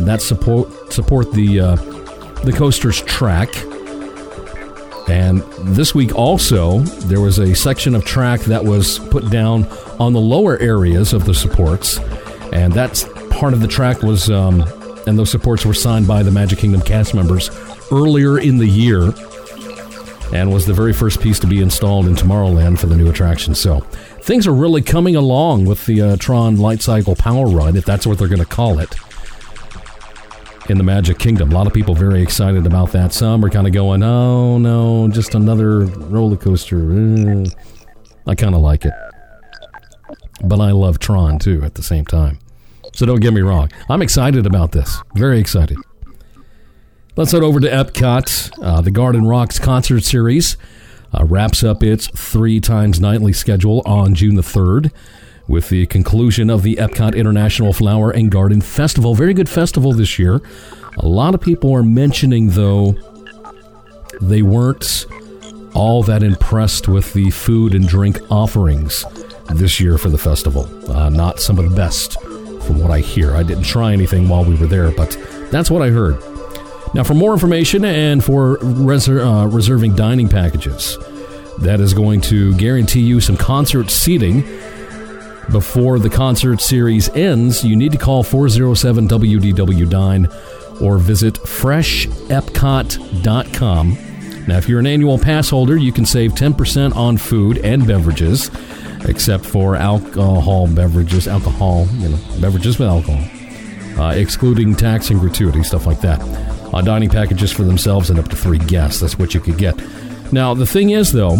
that 0.00 0.20
support 0.20 0.92
support 0.92 1.32
the 1.32 1.60
uh, 1.60 1.76
the 2.42 2.52
coaster's 2.52 3.00
track. 3.02 3.48
And 5.08 5.42
this 5.76 5.94
week 5.94 6.14
also, 6.16 6.80
there 7.06 7.20
was 7.20 7.38
a 7.38 7.54
section 7.54 7.94
of 7.94 8.04
track 8.04 8.40
that 8.42 8.64
was 8.64 8.98
put 8.98 9.30
down 9.30 9.64
on 10.00 10.12
the 10.12 10.20
lower 10.20 10.58
areas 10.58 11.12
of 11.12 11.24
the 11.24 11.34
supports, 11.34 11.98
and 12.52 12.72
that's 12.72 13.04
part 13.30 13.52
of 13.52 13.60
the 13.60 13.68
track 13.68 14.02
was, 14.02 14.28
um, 14.28 14.64
and 15.08 15.18
those 15.18 15.30
supports 15.30 15.64
were 15.64 15.74
signed 15.74 16.06
by 16.06 16.22
the 16.22 16.30
Magic 16.30 16.58
Kingdom 16.58 16.82
cast 16.82 17.14
members 17.14 17.50
earlier 17.90 18.38
in 18.38 18.58
the 18.58 18.66
year, 18.66 19.12
and 20.32 20.52
was 20.52 20.66
the 20.66 20.74
very 20.74 20.92
first 20.92 21.20
piece 21.20 21.38
to 21.40 21.46
be 21.46 21.60
installed 21.60 22.06
in 22.06 22.14
Tomorrowland 22.14 22.78
for 22.78 22.86
the 22.86 22.96
new 22.96 23.08
attraction. 23.08 23.54
So 23.54 23.80
things 24.22 24.46
are 24.46 24.54
really 24.54 24.82
coming 24.82 25.16
along 25.16 25.64
with 25.64 25.86
the 25.86 26.02
uh, 26.02 26.16
Tron 26.16 26.56
Light 26.56 26.82
Cycle 26.82 27.16
Power 27.16 27.46
Run, 27.46 27.76
if 27.76 27.84
that's 27.84 28.06
what 28.06 28.18
they're 28.18 28.28
going 28.28 28.38
to 28.38 28.44
call 28.44 28.78
it 28.78 28.94
in 30.68 30.76
the 30.76 30.84
Magic 30.84 31.18
Kingdom. 31.18 31.50
A 31.50 31.54
lot 31.54 31.66
of 31.66 31.72
people 31.72 31.94
very 31.94 32.22
excited 32.22 32.66
about 32.66 32.92
that. 32.92 33.14
Some 33.14 33.42
are 33.44 33.48
kind 33.48 33.66
of 33.66 33.72
going, 33.72 34.02
"Oh 34.02 34.58
no, 34.58 35.08
just 35.08 35.34
another 35.34 35.80
roller 35.80 36.36
coaster." 36.36 36.92
Eh. 36.92 37.46
I 38.26 38.34
kind 38.34 38.54
of 38.54 38.60
like 38.60 38.84
it, 38.84 38.92
but 40.44 40.60
I 40.60 40.72
love 40.72 40.98
Tron 40.98 41.38
too 41.38 41.62
at 41.64 41.74
the 41.74 41.82
same 41.82 42.04
time. 42.04 42.38
So 42.98 43.06
don't 43.06 43.20
get 43.20 43.32
me 43.32 43.42
wrong. 43.42 43.70
I'm 43.88 44.02
excited 44.02 44.44
about 44.44 44.72
this. 44.72 45.00
Very 45.14 45.38
excited. 45.38 45.78
Let's 47.14 47.30
head 47.30 47.44
over 47.44 47.60
to 47.60 47.68
Epcot. 47.68 48.50
Uh, 48.60 48.80
the 48.80 48.90
Garden 48.90 49.24
Rocks 49.24 49.60
concert 49.60 50.02
series 50.02 50.56
uh, 51.14 51.24
wraps 51.24 51.62
up 51.62 51.84
its 51.84 52.08
three 52.08 52.58
times 52.58 52.98
nightly 52.98 53.32
schedule 53.32 53.82
on 53.86 54.16
June 54.16 54.34
the 54.34 54.42
3rd 54.42 54.90
with 55.46 55.68
the 55.68 55.86
conclusion 55.86 56.50
of 56.50 56.64
the 56.64 56.74
Epcot 56.74 57.14
International 57.14 57.72
Flower 57.72 58.10
and 58.10 58.32
Garden 58.32 58.60
Festival. 58.60 59.14
Very 59.14 59.32
good 59.32 59.48
festival 59.48 59.92
this 59.92 60.18
year. 60.18 60.42
A 60.96 61.06
lot 61.06 61.36
of 61.36 61.40
people 61.40 61.72
are 61.72 61.84
mentioning, 61.84 62.48
though, 62.48 62.96
they 64.20 64.42
weren't 64.42 65.06
all 65.72 66.02
that 66.02 66.24
impressed 66.24 66.88
with 66.88 67.12
the 67.12 67.30
food 67.30 67.76
and 67.76 67.86
drink 67.86 68.18
offerings 68.28 69.04
this 69.54 69.78
year 69.78 69.98
for 69.98 70.10
the 70.10 70.18
festival. 70.18 70.68
Uh, 70.90 71.08
not 71.08 71.38
some 71.38 71.60
of 71.60 71.70
the 71.70 71.76
best, 71.76 72.16
from 72.68 72.78
what 72.78 72.92
I 72.92 73.00
hear. 73.00 73.34
I 73.34 73.42
didn't 73.42 73.64
try 73.64 73.92
anything 73.92 74.28
while 74.28 74.44
we 74.44 74.54
were 74.54 74.68
there, 74.68 74.92
but 74.92 75.18
that's 75.50 75.70
what 75.70 75.82
I 75.82 75.88
heard. 75.88 76.22
Now, 76.94 77.02
for 77.02 77.14
more 77.14 77.32
information 77.32 77.84
and 77.84 78.22
for 78.22 78.62
uh, 78.62 79.46
reserving 79.46 79.96
dining 79.96 80.28
packages, 80.28 80.96
that 81.58 81.80
is 81.80 81.94
going 81.94 82.20
to 82.22 82.56
guarantee 82.56 83.00
you 83.00 83.20
some 83.20 83.36
concert 83.36 83.90
seating 83.90 84.42
before 85.50 85.98
the 85.98 86.10
concert 86.10 86.60
series 86.60 87.08
ends, 87.10 87.64
you 87.64 87.74
need 87.74 87.90
to 87.92 87.98
call 87.98 88.22
407 88.22 89.08
WDW 89.08 89.88
Dine 89.88 90.28
or 90.80 90.98
visit 90.98 91.34
freshepcot.com. 91.34 93.98
Now, 94.46 94.58
if 94.58 94.68
you're 94.68 94.80
an 94.80 94.86
annual 94.86 95.18
pass 95.18 95.48
holder, 95.48 95.76
you 95.76 95.92
can 95.92 96.06
save 96.06 96.32
10% 96.32 96.94
on 96.94 97.16
food 97.16 97.58
and 97.58 97.86
beverages, 97.86 98.50
except 99.04 99.44
for 99.44 99.76
alcohol 99.76 100.66
beverages, 100.66 101.28
alcohol, 101.28 101.86
you 101.94 102.08
know, 102.08 102.18
beverages 102.40 102.78
with 102.78 102.88
alcohol, 102.88 103.24
uh, 104.02 104.12
excluding 104.12 104.74
tax 104.74 105.10
and 105.10 105.20
gratuity, 105.20 105.62
stuff 105.62 105.86
like 105.86 106.00
that. 106.00 106.20
Uh, 106.72 106.82
dining 106.82 107.08
packages 107.08 107.50
for 107.50 107.62
themselves 107.64 108.10
and 108.10 108.18
up 108.18 108.28
to 108.28 108.36
three 108.36 108.58
guests. 108.58 109.00
That's 109.00 109.18
what 109.18 109.34
you 109.34 109.40
could 109.40 109.56
get. 109.58 109.80
Now, 110.32 110.54
the 110.54 110.66
thing 110.66 110.90
is, 110.90 111.12
though, 111.12 111.36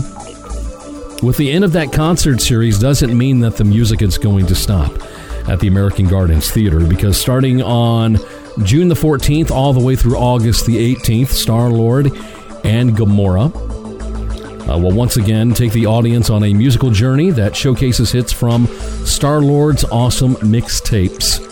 with 1.22 1.36
the 1.36 1.50
end 1.50 1.64
of 1.64 1.72
that 1.72 1.92
concert 1.92 2.40
series 2.40 2.78
doesn't 2.78 3.16
mean 3.16 3.40
that 3.40 3.56
the 3.56 3.64
music 3.64 4.02
is 4.02 4.18
going 4.18 4.46
to 4.46 4.54
stop 4.54 4.92
at 5.48 5.60
the 5.60 5.68
American 5.68 6.06
Gardens 6.06 6.50
Theater 6.50 6.80
because 6.80 7.20
starting 7.20 7.62
on 7.62 8.18
June 8.64 8.88
the 8.88 8.94
14th 8.94 9.50
all 9.50 9.72
the 9.72 9.84
way 9.84 9.96
through 9.96 10.16
August 10.16 10.66
the 10.66 10.94
18th, 10.94 11.28
Star 11.28 11.70
Lord 11.70 12.06
and 12.64 12.96
Gamora 12.96 13.77
uh, 14.68 14.78
will 14.78 14.92
once 14.92 15.16
again 15.16 15.52
take 15.52 15.72
the 15.72 15.86
audience 15.86 16.30
on 16.30 16.44
a 16.44 16.52
musical 16.52 16.90
journey 16.90 17.30
that 17.30 17.56
showcases 17.56 18.12
hits 18.12 18.32
from 18.32 18.66
Star 19.04 19.40
Lord's 19.40 19.84
awesome 19.84 20.34
mixtapes. 20.36 21.44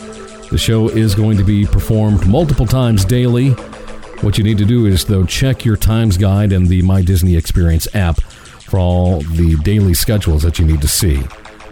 The 0.50 0.58
show 0.58 0.88
is 0.88 1.14
going 1.14 1.36
to 1.38 1.44
be 1.44 1.64
performed 1.64 2.26
multiple 2.26 2.66
times 2.66 3.04
daily. 3.04 3.50
What 4.20 4.38
you 4.38 4.44
need 4.44 4.58
to 4.58 4.64
do 4.64 4.86
is, 4.86 5.04
though, 5.04 5.24
check 5.24 5.64
your 5.64 5.76
times 5.76 6.16
guide 6.16 6.52
and 6.52 6.66
the 6.68 6.82
My 6.82 7.02
Disney 7.02 7.36
Experience 7.36 7.88
app 7.94 8.20
for 8.20 8.78
all 8.78 9.20
the 9.20 9.56
daily 9.62 9.94
schedules 9.94 10.42
that 10.42 10.58
you 10.58 10.64
need 10.64 10.80
to 10.82 10.88
see 10.88 11.18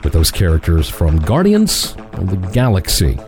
with 0.02 0.12
those 0.12 0.30
characters 0.30 0.88
from 0.88 1.18
Guardians 1.18 1.94
of 2.12 2.30
the 2.30 2.36
Galaxy. 2.52 3.18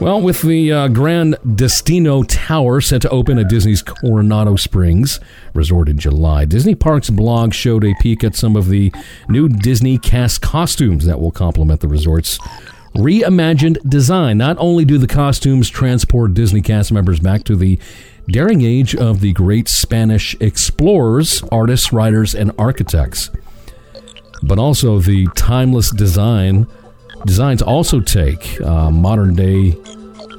Well, 0.00 0.22
with 0.22 0.40
the 0.40 0.72
uh, 0.72 0.88
Gran 0.88 1.34
Destino 1.54 2.22
Tower 2.22 2.80
set 2.80 3.02
to 3.02 3.10
open 3.10 3.38
at 3.38 3.50
Disney's 3.50 3.82
Coronado 3.82 4.56
Springs 4.56 5.20
Resort 5.52 5.90
in 5.90 5.98
July, 5.98 6.46
Disney 6.46 6.74
Parks 6.74 7.10
blog 7.10 7.52
showed 7.52 7.84
a 7.84 7.94
peek 8.00 8.24
at 8.24 8.34
some 8.34 8.56
of 8.56 8.70
the 8.70 8.94
new 9.28 9.46
Disney 9.46 9.98
cast 9.98 10.40
costumes 10.40 11.04
that 11.04 11.20
will 11.20 11.30
complement 11.30 11.82
the 11.82 11.88
resort's 11.88 12.38
reimagined 12.96 13.76
design. 13.86 14.38
Not 14.38 14.56
only 14.58 14.86
do 14.86 14.96
the 14.96 15.06
costumes 15.06 15.68
transport 15.68 16.32
Disney 16.32 16.62
cast 16.62 16.90
members 16.90 17.20
back 17.20 17.44
to 17.44 17.54
the 17.54 17.78
daring 18.26 18.62
age 18.62 18.96
of 18.96 19.20
the 19.20 19.34
great 19.34 19.68
Spanish 19.68 20.34
explorers, 20.40 21.42
artists, 21.52 21.92
writers, 21.92 22.34
and 22.34 22.52
architects. 22.58 23.28
But 24.42 24.58
also 24.58 24.98
the 24.98 25.26
timeless 25.36 25.90
design 25.90 26.66
designs 27.26 27.62
also 27.62 28.00
take 28.00 28.60
uh, 28.62 28.90
modern 28.90 29.34
day 29.34 29.72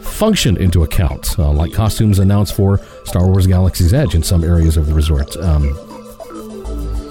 function 0.01 0.57
into 0.57 0.83
account, 0.83 1.37
uh, 1.39 1.51
like 1.51 1.73
costumes 1.73 2.19
announced 2.19 2.55
for 2.55 2.79
Star 3.05 3.25
Wars 3.25 3.47
Galaxy's 3.47 3.93
Edge 3.93 4.15
in 4.15 4.23
some 4.23 4.43
areas 4.43 4.77
of 4.77 4.85
the 4.85 4.93
resort. 4.93 5.35
Um, 5.37 5.75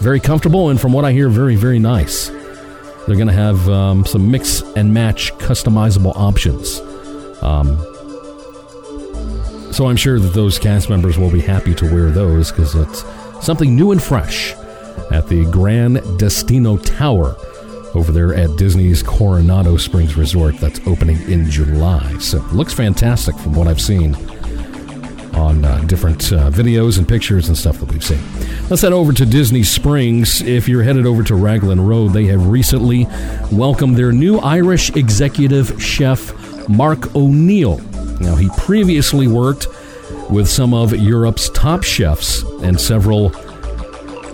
very 0.00 0.20
comfortable, 0.20 0.70
and 0.70 0.80
from 0.80 0.92
what 0.92 1.04
I 1.04 1.12
hear, 1.12 1.28
very, 1.28 1.56
very 1.56 1.78
nice. 1.78 2.28
They're 2.28 3.16
going 3.16 3.26
to 3.26 3.32
have 3.32 3.68
um, 3.68 4.04
some 4.06 4.30
mix 4.30 4.62
and 4.62 4.94
match 4.94 5.32
customizable 5.34 6.12
options. 6.14 6.80
Um, 7.42 7.78
so 9.72 9.86
I'm 9.88 9.96
sure 9.96 10.18
that 10.18 10.32
those 10.34 10.58
cast 10.58 10.90
members 10.90 11.18
will 11.18 11.30
be 11.30 11.40
happy 11.40 11.74
to 11.74 11.84
wear 11.92 12.10
those 12.10 12.50
because 12.50 12.74
it's 12.74 13.04
something 13.44 13.74
new 13.74 13.92
and 13.92 14.02
fresh 14.02 14.52
at 15.10 15.26
the 15.28 15.46
Gran 15.50 15.94
Destino 16.16 16.76
Tower 16.76 17.36
over 17.94 18.12
there 18.12 18.34
at 18.34 18.56
Disney's 18.56 19.02
Coronado 19.02 19.76
Springs 19.76 20.16
Resort 20.16 20.56
that's 20.58 20.80
opening 20.86 21.20
in 21.30 21.50
July. 21.50 22.16
So 22.18 22.38
looks 22.52 22.72
fantastic 22.72 23.36
from 23.36 23.54
what 23.54 23.66
I've 23.66 23.80
seen 23.80 24.14
on 25.34 25.64
uh, 25.64 25.78
different 25.86 26.32
uh, 26.32 26.50
videos 26.50 26.98
and 26.98 27.08
pictures 27.08 27.48
and 27.48 27.56
stuff 27.56 27.78
that 27.78 27.90
we've 27.90 28.04
seen. 28.04 28.20
Let's 28.68 28.82
head 28.82 28.92
over 28.92 29.12
to 29.12 29.26
Disney 29.26 29.62
Springs. 29.62 30.42
If 30.42 30.68
you're 30.68 30.82
headed 30.82 31.06
over 31.06 31.22
to 31.24 31.34
Raglan 31.34 31.80
Road, 31.80 32.12
they 32.12 32.26
have 32.26 32.48
recently 32.48 33.06
welcomed 33.50 33.96
their 33.96 34.12
new 34.12 34.38
Irish 34.38 34.90
executive 34.96 35.82
chef, 35.82 36.68
Mark 36.68 37.14
O'Neill. 37.14 37.78
Now, 38.20 38.36
he 38.36 38.48
previously 38.58 39.26
worked 39.26 39.66
with 40.28 40.48
some 40.48 40.74
of 40.74 40.94
Europe's 40.94 41.48
top 41.50 41.82
chefs 41.82 42.42
and 42.62 42.80
several 42.80 43.32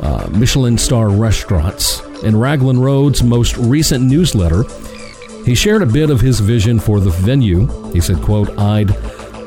uh, 0.03 0.29
Michelin 0.31 0.77
star 0.77 1.09
restaurants. 1.09 2.03
In 2.23 2.37
Raglan 2.37 2.81
Road's 2.81 3.23
most 3.23 3.57
recent 3.57 4.05
newsletter, 4.05 4.65
he 5.45 5.55
shared 5.55 5.83
a 5.83 5.87
bit 5.87 6.11
of 6.11 6.21
his 6.21 6.41
vision 6.41 6.81
for 6.81 6.99
the 6.99 7.11
venue. 7.11 7.67
He 7.93 8.01
said, 8.01 8.23
quote, 8.23 8.59
I'd 8.59 8.91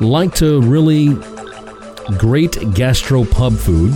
like 0.02 0.34
to 0.36 0.62
really 0.62 1.10
great 2.18 2.74
gastro 2.74 3.26
pub 3.26 3.54
food. 3.54 3.94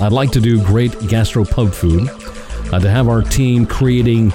I'd 0.00 0.12
like 0.12 0.30
to 0.32 0.40
do 0.40 0.62
great 0.64 0.98
gastro 1.08 1.44
pub 1.44 1.72
food. 1.72 2.08
Uh, 2.72 2.80
to 2.80 2.88
have 2.88 3.06
our 3.06 3.20
team 3.20 3.66
creating 3.66 4.32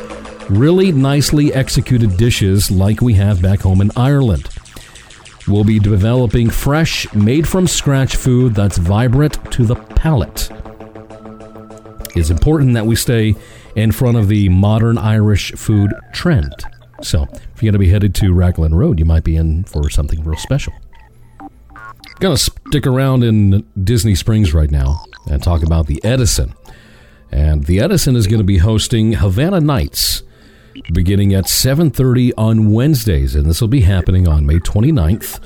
really 0.50 0.92
nicely 0.92 1.52
executed 1.54 2.16
dishes 2.18 2.70
like 2.70 3.02
we 3.02 3.16
have 3.16 3.42
back 3.42 3.62
home 3.62 3.82
in 3.82 3.92
Ireland. 3.98 4.48
We'll 5.48 5.64
be 5.64 5.80
developing 5.80 6.50
fresh, 6.50 7.12
made 7.14 7.48
from 7.48 7.68
scratch 7.68 8.16
food 8.16 8.54
that's 8.54 8.78
vibrant 8.78 9.52
to 9.54 9.66
the 9.66 9.76
palate. 9.76 10.50
It's 12.20 12.30
important 12.30 12.74
that 12.74 12.86
we 12.86 12.96
stay 12.96 13.36
in 13.76 13.92
front 13.92 14.18
of 14.18 14.28
the 14.28 14.50
modern 14.50 14.98
Irish 14.98 15.52
food 15.54 15.94
trend. 16.14 16.54
So, 17.02 17.24
if 17.24 17.62
you're 17.62 17.72
going 17.72 17.74
to 17.74 17.80
be 17.80 17.90
headed 17.90 18.16
to 18.16 18.34
Raglan 18.34 18.74
Road, 18.74 19.00
you 19.00 19.06
might 19.06 19.24
be 19.24 19.36
in 19.36 19.64
for 19.66 19.90
something 19.90 20.24
real 20.24 20.38
special. 20.38 20.74
Going 22.20 22.36
to 22.36 22.38
stick 22.38 22.88
around 22.88 23.24
in 23.24 23.68
Disney 23.82 24.16
Springs 24.16 24.54
right 24.54 24.72
now 24.72 25.06
and 25.30 25.44
talk 25.44 25.64
about 25.64 25.86
the 25.86 26.04
Edison. 26.04 26.56
And 27.32 27.66
the 27.66 27.80
Edison 27.80 28.16
is 28.16 28.26
going 28.26 28.40
to 28.40 28.46
be 28.46 28.58
hosting 28.58 29.14
Havana 29.14 29.60
Nights 29.60 30.24
beginning 30.94 31.34
at 31.34 31.46
7:30 31.46 32.34
on 32.38 32.72
Wednesdays 32.72 33.36
and 33.36 33.46
this 33.46 33.62
will 33.62 33.68
be 33.68 33.82
happening 33.82 34.28
on 34.28 34.46
May 34.46 34.60
29th, 34.60 35.40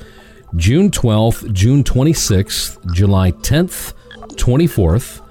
June 0.56 0.90
12th, 0.90 1.52
June 1.52 1.82
26th, 1.82 2.92
July 2.94 3.32
10th, 3.32 3.94
24th, 4.36 5.21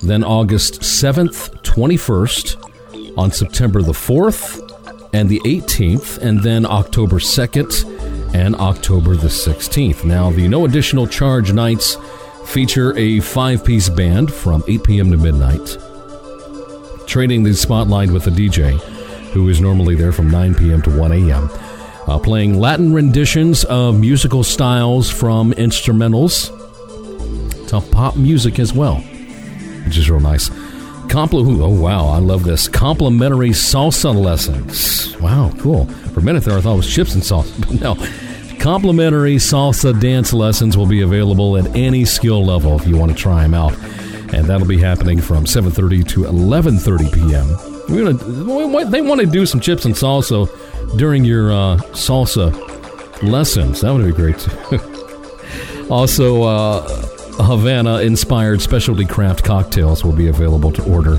then 0.00 0.24
August 0.24 0.80
7th, 0.80 1.62
21st, 1.62 3.16
on 3.16 3.30
September 3.30 3.82
the 3.82 3.92
4th 3.92 4.62
and 5.12 5.28
the 5.28 5.40
18th, 5.40 6.18
and 6.18 6.42
then 6.42 6.66
October 6.66 7.18
2nd 7.18 8.34
and 8.34 8.54
October 8.56 9.16
the 9.16 9.28
16th. 9.28 10.04
Now, 10.04 10.30
the 10.30 10.48
no 10.48 10.64
additional 10.64 11.06
charge 11.06 11.52
nights 11.52 11.96
feature 12.44 12.96
a 12.96 13.20
five 13.20 13.64
piece 13.64 13.88
band 13.88 14.32
from 14.32 14.62
8 14.68 14.84
p.m. 14.84 15.10
to 15.10 15.16
midnight, 15.16 15.78
trading 17.06 17.42
the 17.42 17.54
spotlight 17.54 18.10
with 18.10 18.26
a 18.26 18.30
DJ 18.30 18.78
who 19.32 19.48
is 19.48 19.60
normally 19.60 19.94
there 19.94 20.12
from 20.12 20.30
9 20.30 20.54
p.m. 20.54 20.82
to 20.82 20.90
1 20.90 21.12
a.m. 21.12 21.50
Uh, 22.06 22.18
playing 22.18 22.58
Latin 22.58 22.92
renditions 22.92 23.64
of 23.64 23.98
musical 23.98 24.44
styles 24.44 25.10
from 25.10 25.52
instrumentals 25.54 26.52
to 27.68 27.80
pop 27.90 28.16
music 28.16 28.58
as 28.58 28.72
well 28.72 29.02
which 29.86 29.96
is 29.96 30.10
real 30.10 30.20
nice. 30.20 30.50
Compl- 31.08 31.62
oh 31.62 31.68
wow, 31.68 32.08
I 32.08 32.18
love 32.18 32.42
this. 32.42 32.68
Complimentary 32.68 33.50
salsa 33.50 34.14
lessons. 34.14 35.16
Wow, 35.18 35.52
cool. 35.58 35.86
For 35.86 36.20
a 36.20 36.22
minute 36.22 36.44
there, 36.44 36.58
I 36.58 36.60
thought 36.60 36.74
it 36.74 36.78
was 36.78 36.92
chips 36.92 37.14
and 37.14 37.22
salsa, 37.22 37.60
but 37.60 37.80
no. 37.80 37.94
Complimentary 38.58 39.36
salsa 39.36 39.98
dance 39.98 40.32
lessons 40.32 40.76
will 40.76 40.86
be 40.86 41.02
available 41.02 41.56
at 41.56 41.74
any 41.76 42.04
skill 42.04 42.44
level 42.44 42.78
if 42.78 42.86
you 42.86 42.96
want 42.96 43.12
to 43.12 43.16
try 43.16 43.42
them 43.42 43.54
out, 43.54 43.72
and 44.34 44.46
that'll 44.46 44.66
be 44.66 44.78
happening 44.78 45.20
from 45.20 45.44
7:30 45.44 46.08
to 46.08 46.20
11:30 46.24 47.12
p.m. 47.12 47.48
We're 47.88 48.12
gonna, 48.12 48.90
they 48.90 49.00
want 49.00 49.20
to 49.20 49.26
do 49.26 49.46
some 49.46 49.60
chips 49.60 49.84
and 49.84 49.94
salsa 49.94 50.48
during 50.98 51.24
your 51.24 51.52
uh, 51.52 51.76
salsa 51.92 52.52
lessons. 53.22 53.82
That 53.82 53.92
would 53.92 54.04
be 54.04 54.12
great 54.12 54.38
too. 54.40 55.86
also. 55.90 56.42
Uh, 56.42 57.15
Havana 57.38 58.00
inspired 58.00 58.60
specialty 58.60 59.04
craft 59.04 59.44
cocktails 59.44 60.04
will 60.04 60.12
be 60.12 60.28
available 60.28 60.72
to 60.72 60.82
order 60.90 61.18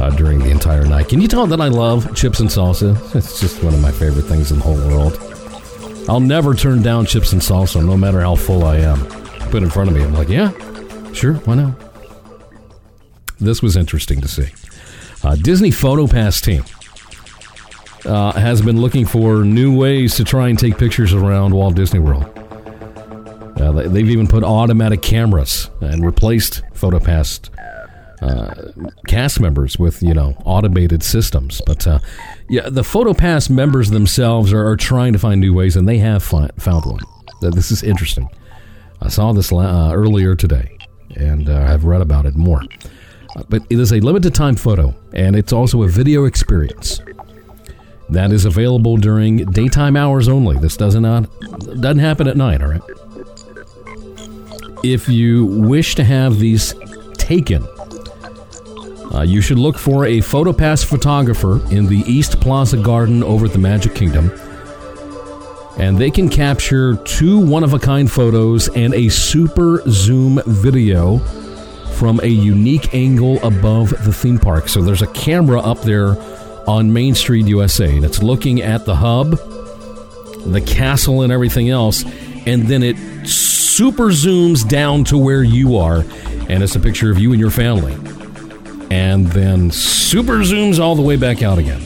uh, 0.00 0.10
during 0.10 0.38
the 0.38 0.50
entire 0.50 0.84
night. 0.84 1.08
Can 1.08 1.20
you 1.20 1.28
tell 1.28 1.46
that 1.46 1.60
I 1.60 1.68
love 1.68 2.14
chips 2.14 2.40
and 2.40 2.48
salsa? 2.48 2.94
It's 3.14 3.40
just 3.40 3.62
one 3.62 3.74
of 3.74 3.80
my 3.80 3.90
favorite 3.90 4.22
things 4.22 4.52
in 4.52 4.58
the 4.58 4.64
whole 4.64 4.76
world. 4.76 5.18
I'll 6.08 6.20
never 6.20 6.54
turn 6.54 6.82
down 6.82 7.06
chips 7.06 7.32
and 7.32 7.42
salsa, 7.42 7.84
no 7.84 7.96
matter 7.96 8.20
how 8.20 8.34
full 8.34 8.64
I 8.64 8.76
am. 8.78 9.04
Put 9.50 9.62
in 9.62 9.70
front 9.70 9.90
of 9.90 9.96
me, 9.96 10.02
I'm 10.02 10.14
like, 10.14 10.28
yeah, 10.28 10.52
sure, 11.12 11.34
why 11.34 11.54
not? 11.54 11.74
This 13.40 13.62
was 13.62 13.76
interesting 13.76 14.20
to 14.20 14.28
see. 14.28 14.48
Uh, 15.22 15.36
Disney 15.36 15.70
PhotoPass 15.70 16.42
team 16.42 16.64
uh, 18.04 18.32
has 18.32 18.62
been 18.62 18.80
looking 18.80 19.06
for 19.06 19.44
new 19.44 19.76
ways 19.76 20.14
to 20.16 20.24
try 20.24 20.48
and 20.48 20.58
take 20.58 20.78
pictures 20.78 21.12
around 21.12 21.54
Walt 21.54 21.74
Disney 21.74 22.00
World. 22.00 22.24
Uh, 23.68 23.88
they've 23.88 24.10
even 24.10 24.26
put 24.26 24.42
automatic 24.42 25.02
cameras 25.02 25.70
and 25.80 26.04
replaced 26.04 26.62
PhotoPass 26.74 27.50
uh, 28.22 28.72
cast 29.06 29.40
members 29.40 29.78
with 29.78 30.02
you 30.02 30.14
know 30.14 30.36
automated 30.44 31.02
systems. 31.02 31.60
But 31.66 31.86
uh, 31.86 31.98
yeah, 32.48 32.68
the 32.68 32.82
PhotoPass 32.82 33.50
members 33.50 33.90
themselves 33.90 34.52
are, 34.52 34.66
are, 34.66 34.76
trying 34.76 35.12
to 35.12 35.18
find 35.18 35.40
new 35.40 35.54
ways, 35.54 35.76
and 35.76 35.88
they 35.88 35.98
have 35.98 36.22
fi- 36.22 36.50
found 36.58 36.84
one. 36.86 37.00
This 37.40 37.70
is 37.70 37.82
interesting. 37.82 38.28
I 39.00 39.08
saw 39.08 39.32
this 39.32 39.52
uh, 39.52 39.90
earlier 39.92 40.34
today, 40.34 40.76
and 41.14 41.48
uh, 41.48 41.66
I've 41.68 41.84
read 41.84 42.00
about 42.00 42.26
it 42.26 42.34
more. 42.34 42.62
Uh, 43.36 43.42
but 43.48 43.62
it 43.70 43.78
is 43.78 43.92
a 43.92 44.00
limited 44.00 44.34
time 44.34 44.56
photo, 44.56 44.94
and 45.12 45.36
it's 45.36 45.52
also 45.52 45.82
a 45.82 45.88
video 45.88 46.24
experience 46.24 47.00
that 48.08 48.32
is 48.32 48.44
available 48.44 48.96
during 48.96 49.44
daytime 49.52 49.96
hours 49.96 50.28
only. 50.28 50.58
This 50.58 50.76
doesn't 50.76 51.02
not 51.02 51.28
doesn't 51.80 51.98
happen 51.98 52.26
at 52.26 52.36
night. 52.36 52.62
All 52.62 52.68
right. 52.68 52.82
If 54.84 55.08
you 55.08 55.44
wish 55.44 55.94
to 55.96 56.04
have 56.04 56.38
these 56.38 56.74
taken, 57.14 57.66
uh, 59.12 59.22
you 59.26 59.40
should 59.40 59.58
look 59.58 59.76
for 59.78 60.04
a 60.04 60.18
PhotoPass 60.18 60.84
photographer 60.84 61.60
in 61.72 61.86
the 61.86 62.04
East 62.06 62.40
Plaza 62.40 62.76
Garden 62.76 63.24
over 63.24 63.46
at 63.46 63.52
the 63.52 63.58
Magic 63.58 63.94
Kingdom. 63.94 64.30
And 65.78 65.98
they 65.98 66.10
can 66.10 66.28
capture 66.28 66.96
two 66.96 67.38
one 67.38 67.64
of 67.64 67.72
a 67.72 67.78
kind 67.78 68.10
photos 68.10 68.68
and 68.68 68.94
a 68.94 69.08
super 69.08 69.82
zoom 69.88 70.40
video 70.46 71.18
from 71.98 72.20
a 72.22 72.28
unique 72.28 72.94
angle 72.94 73.44
above 73.44 73.90
the 74.04 74.12
theme 74.12 74.38
park. 74.38 74.68
So 74.68 74.80
there's 74.80 75.02
a 75.02 75.06
camera 75.08 75.60
up 75.60 75.82
there 75.82 76.16
on 76.68 76.92
Main 76.92 77.14
Street, 77.14 77.46
USA, 77.46 77.96
and 77.96 78.04
it's 78.04 78.22
looking 78.22 78.62
at 78.62 78.84
the 78.84 78.94
hub, 78.94 79.30
the 80.44 80.62
castle, 80.64 81.22
and 81.22 81.32
everything 81.32 81.70
else. 81.70 82.04
And 82.46 82.68
then 82.68 82.82
it 82.82 82.96
super 83.78 84.06
zooms 84.06 84.68
down 84.68 85.04
to 85.04 85.16
where 85.16 85.44
you 85.44 85.76
are, 85.76 85.98
and 86.48 86.64
it's 86.64 86.74
a 86.74 86.80
picture 86.80 87.12
of 87.12 87.18
you 87.20 87.30
and 87.30 87.38
your 87.38 87.52
family. 87.52 87.92
And 88.90 89.28
then 89.28 89.70
super 89.70 90.38
zooms 90.38 90.80
all 90.80 90.96
the 90.96 91.02
way 91.02 91.14
back 91.14 91.44
out 91.44 91.58
again. 91.58 91.80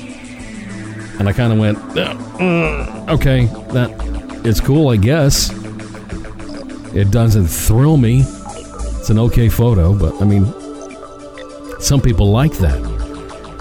And 1.18 1.28
I 1.28 1.34
kind 1.34 1.52
of 1.52 1.58
went, 1.58 1.76
uh, 1.98 3.04
okay, 3.10 3.44
that 3.74 3.90
it's 4.42 4.58
cool, 4.58 4.88
I 4.88 4.96
guess. 4.96 5.50
It 6.94 7.10
doesn't 7.10 7.48
thrill 7.48 7.98
me. 7.98 8.22
It's 8.22 9.10
an 9.10 9.18
okay 9.18 9.50
photo, 9.50 9.92
but 9.92 10.18
I 10.22 10.24
mean, 10.24 10.46
some 11.78 12.00
people 12.00 12.30
like 12.30 12.52
that. 12.52 12.80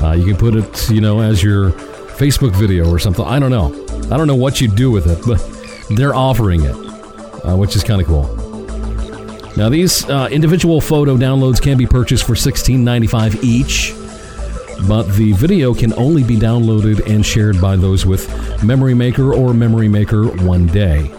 Uh, 0.02 0.14
you 0.14 0.24
can 0.24 0.38
put 0.38 0.56
it, 0.56 0.90
you 0.90 1.02
know, 1.02 1.20
as 1.20 1.44
your 1.44 1.72
Facebook 2.16 2.56
video 2.56 2.90
or 2.90 2.98
something. 2.98 3.26
I 3.26 3.40
don't 3.40 3.52
know. 3.52 3.74
I 4.10 4.16
don't 4.16 4.28
know 4.28 4.36
what 4.36 4.62
you 4.62 4.70
do 4.70 4.90
with 4.90 5.08
it, 5.08 5.20
but 5.28 5.98
they're 5.98 6.16
offering 6.16 6.64
it 6.64 6.91
uh, 7.44 7.56
which 7.56 7.76
is 7.76 7.84
kind 7.84 8.02
of 8.02 8.08
cool. 8.08 8.52
Now, 9.58 9.70
these 9.70 10.10
uh, 10.10 10.30
individual 10.32 10.80
photo 10.80 11.18
downloads 11.18 11.62
can 11.62 11.78
be 11.78 11.86
purchased 11.86 12.26
for 12.26 12.34
$16.95 12.34 13.44
each, 13.44 13.94
but 14.88 15.04
the 15.16 15.34
video 15.34 15.74
can 15.74 15.94
only 15.94 16.24
be 16.24 16.38
downloaded 16.38 17.06
and 17.06 17.26
shared 17.26 17.60
by 17.60 17.76
those 17.76 18.06
with 18.06 18.30
Memory 18.64 18.94
Maker 18.94 19.34
or 19.34 19.54
Memory 19.54 19.90
Maker 19.90 20.28
One 20.28 20.68
Day. 20.68 21.12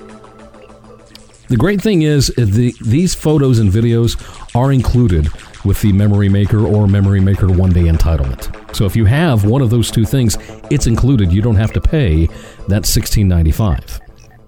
The 1.49 1.57
great 1.59 1.83
thing 1.83 2.03
is, 2.03 2.29
the, 2.29 2.75
these 2.81 3.15
photos 3.15 3.59
and 3.59 3.71
videos 3.71 4.17
are 4.55 4.73
included 4.73 5.29
with 5.65 5.81
the 5.83 5.93
Memory 5.93 6.31
Maker 6.31 6.67
or 6.67 6.89
Memory 6.89 7.21
Maker 7.21 7.49
One 7.53 7.71
Day 7.71 7.83
entitlement. 7.83 8.75
So 8.75 8.87
if 8.87 8.97
you 8.97 9.05
have 9.05 9.45
one 9.45 9.61
of 9.61 9.69
those 9.69 9.91
two 9.91 10.07
things, 10.07 10.39
it's 10.71 10.87
included. 10.87 11.31
You 11.31 11.43
don't 11.43 11.57
have 11.57 11.73
to 11.73 11.81
pay 11.81 12.27
that 12.69 12.85
$16.95. 12.85 14.01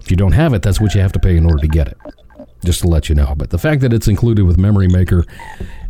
If 0.05 0.11
you 0.11 0.17
don't 0.17 0.33
have 0.33 0.53
it, 0.53 0.61
that's 0.61 0.79
what 0.79 0.93
you 0.93 1.01
have 1.01 1.11
to 1.13 1.19
pay 1.19 1.35
in 1.35 1.47
order 1.47 1.57
to 1.57 1.67
get 1.67 1.87
it. 1.87 1.97
Just 2.63 2.81
to 2.81 2.87
let 2.87 3.09
you 3.09 3.15
know. 3.15 3.33
But 3.35 3.49
the 3.49 3.57
fact 3.57 3.81
that 3.81 3.91
it's 3.91 4.07
included 4.07 4.45
with 4.45 4.55
Memory 4.55 4.87
Maker 4.87 5.25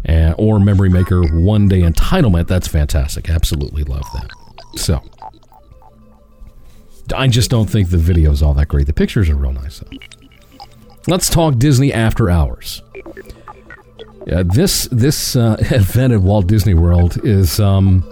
uh, 0.07 0.33
or 0.37 0.57
Memory 0.57 0.89
Maker 0.89 1.21
one 1.33 1.67
day 1.67 1.81
entitlement, 1.81 2.47
that's 2.47 2.67
fantastic. 2.67 3.29
Absolutely 3.29 3.83
love 3.83 4.05
that. 4.13 4.29
So, 4.77 5.01
I 7.13 7.27
just 7.27 7.49
don't 7.51 7.69
think 7.69 7.89
the 7.89 7.97
video 7.97 8.31
is 8.31 8.41
all 8.41 8.53
that 8.53 8.69
great. 8.69 8.87
The 8.87 8.93
pictures 8.93 9.29
are 9.29 9.35
real 9.35 9.51
nice, 9.51 9.79
though. 9.79 9.97
Let's 11.07 11.29
talk 11.29 11.57
Disney 11.57 11.93
after 11.93 12.29
hours. 12.29 12.81
Yeah, 14.25 14.43
this 14.43 14.87
this 14.91 15.35
uh, 15.35 15.57
event 15.71 16.13
at 16.13 16.21
Walt 16.21 16.47
Disney 16.47 16.73
World 16.73 17.23
is, 17.23 17.59
um, 17.59 18.03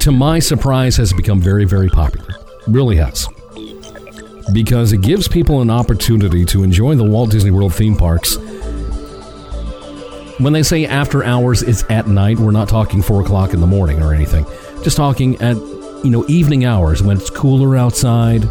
to 0.00 0.12
my 0.12 0.40
surprise, 0.40 0.96
has 0.96 1.12
become 1.12 1.40
very 1.40 1.64
very 1.64 1.88
popular. 1.88 2.34
Really 2.66 2.96
has, 2.96 3.26
because 4.52 4.92
it 4.92 5.00
gives 5.00 5.28
people 5.28 5.60
an 5.60 5.70
opportunity 5.70 6.44
to 6.46 6.62
enjoy 6.62 6.94
the 6.94 7.04
Walt 7.04 7.30
Disney 7.30 7.50
World 7.50 7.74
theme 7.74 7.96
parks. 7.96 8.36
When 10.38 10.52
they 10.52 10.62
say 10.62 10.86
after 10.86 11.22
hours, 11.22 11.62
it's 11.62 11.84
at 11.90 12.06
night. 12.06 12.38
We're 12.38 12.50
not 12.50 12.68
talking 12.68 13.02
four 13.02 13.20
o'clock 13.20 13.52
in 13.52 13.60
the 13.60 13.66
morning 13.66 14.02
or 14.02 14.14
anything. 14.14 14.46
Just 14.82 14.96
talking 14.96 15.40
at 15.42 15.56
you 15.56 16.10
know 16.10 16.24
evening 16.28 16.64
hours 16.64 17.02
when 17.02 17.16
it's 17.18 17.30
cooler 17.30 17.76
outside, 17.76 18.44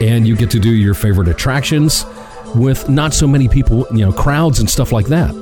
and 0.00 0.26
you 0.26 0.36
get 0.36 0.50
to 0.52 0.60
do 0.60 0.70
your 0.70 0.94
favorite 0.94 1.28
attractions 1.28 2.04
with 2.54 2.88
not 2.88 3.12
so 3.12 3.26
many 3.26 3.48
people, 3.48 3.86
you 3.90 4.04
know, 4.04 4.12
crowds 4.12 4.60
and 4.60 4.70
stuff 4.70 4.92
like 4.92 5.06
that. 5.06 5.34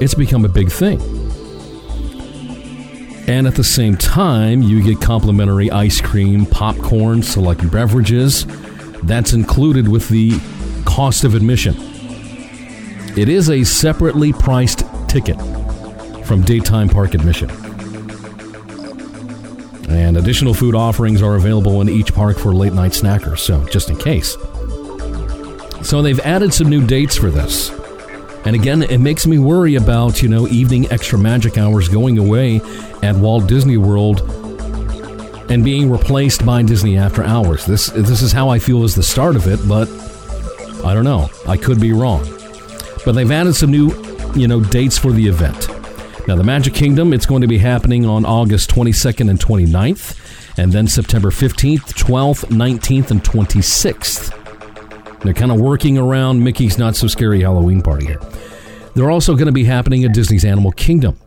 It's 0.00 0.14
become 0.14 0.44
a 0.44 0.48
big 0.48 0.70
thing. 0.70 1.00
And 3.28 3.46
at 3.46 3.56
the 3.56 3.62
same 3.62 3.94
time, 3.94 4.62
you 4.62 4.82
get 4.82 5.02
complimentary 5.02 5.70
ice 5.70 6.00
cream, 6.00 6.46
popcorn, 6.46 7.22
select 7.22 7.70
beverages. 7.70 8.46
That's 9.02 9.34
included 9.34 9.86
with 9.86 10.08
the 10.08 10.40
cost 10.86 11.24
of 11.24 11.34
admission. 11.34 11.76
It 13.18 13.28
is 13.28 13.50
a 13.50 13.64
separately 13.64 14.32
priced 14.32 14.82
ticket 15.08 15.36
from 16.24 16.40
daytime 16.40 16.88
park 16.88 17.12
admission. 17.12 17.50
And 19.90 20.16
additional 20.16 20.54
food 20.54 20.74
offerings 20.74 21.20
are 21.20 21.36
available 21.36 21.82
in 21.82 21.90
each 21.90 22.14
park 22.14 22.38
for 22.38 22.54
late 22.54 22.72
night 22.72 22.92
snackers, 22.92 23.40
so 23.40 23.62
just 23.66 23.90
in 23.90 23.96
case. 23.96 24.38
So 25.86 26.00
they've 26.00 26.20
added 26.20 26.54
some 26.54 26.70
new 26.70 26.86
dates 26.86 27.16
for 27.16 27.30
this. 27.30 27.70
And 28.48 28.56
again, 28.56 28.82
it 28.82 28.96
makes 28.96 29.26
me 29.26 29.38
worry 29.38 29.74
about, 29.74 30.22
you 30.22 30.28
know, 30.30 30.48
evening 30.48 30.90
extra 30.90 31.18
magic 31.18 31.58
hours 31.58 31.86
going 31.86 32.16
away 32.16 32.62
at 33.02 33.14
Walt 33.14 33.46
Disney 33.46 33.76
World 33.76 34.22
and 35.50 35.62
being 35.62 35.90
replaced 35.90 36.46
by 36.46 36.62
Disney 36.62 36.96
After 36.96 37.22
Hours. 37.22 37.66
This 37.66 37.88
this 37.88 38.22
is 38.22 38.32
how 38.32 38.48
I 38.48 38.58
feel 38.58 38.84
is 38.84 38.94
the 38.94 39.02
start 39.02 39.36
of 39.36 39.46
it, 39.46 39.60
but 39.68 39.86
I 40.82 40.94
don't 40.94 41.04
know. 41.04 41.28
I 41.46 41.58
could 41.58 41.78
be 41.78 41.92
wrong. 41.92 42.26
But 43.04 43.12
they've 43.12 43.30
added 43.30 43.54
some 43.54 43.70
new, 43.70 43.90
you 44.34 44.48
know, 44.48 44.62
dates 44.62 44.96
for 44.96 45.12
the 45.12 45.28
event. 45.28 45.68
Now, 46.26 46.34
the 46.34 46.42
Magic 46.42 46.72
Kingdom, 46.72 47.12
it's 47.12 47.26
going 47.26 47.42
to 47.42 47.48
be 47.48 47.58
happening 47.58 48.06
on 48.06 48.24
August 48.24 48.70
22nd 48.70 49.28
and 49.28 49.38
29th, 49.38 50.58
and 50.58 50.72
then 50.72 50.86
September 50.86 51.28
15th, 51.28 51.92
12th, 52.02 52.46
19th, 52.46 53.10
and 53.10 53.22
26th. 53.22 54.47
They're 55.22 55.34
kind 55.34 55.50
of 55.50 55.60
working 55.60 55.98
around 55.98 56.42
Mickey's 56.42 56.78
Not 56.78 56.96
So 56.96 57.06
Scary 57.06 57.40
Halloween 57.40 57.82
Party 57.82 58.06
here. 58.06 58.20
They're 58.94 59.10
also 59.10 59.34
going 59.34 59.46
to 59.46 59.52
be 59.52 59.64
happening 59.64 60.04
at 60.04 60.12
Disney's 60.12 60.44
Animal 60.44 60.72
Kingdom 60.72 61.18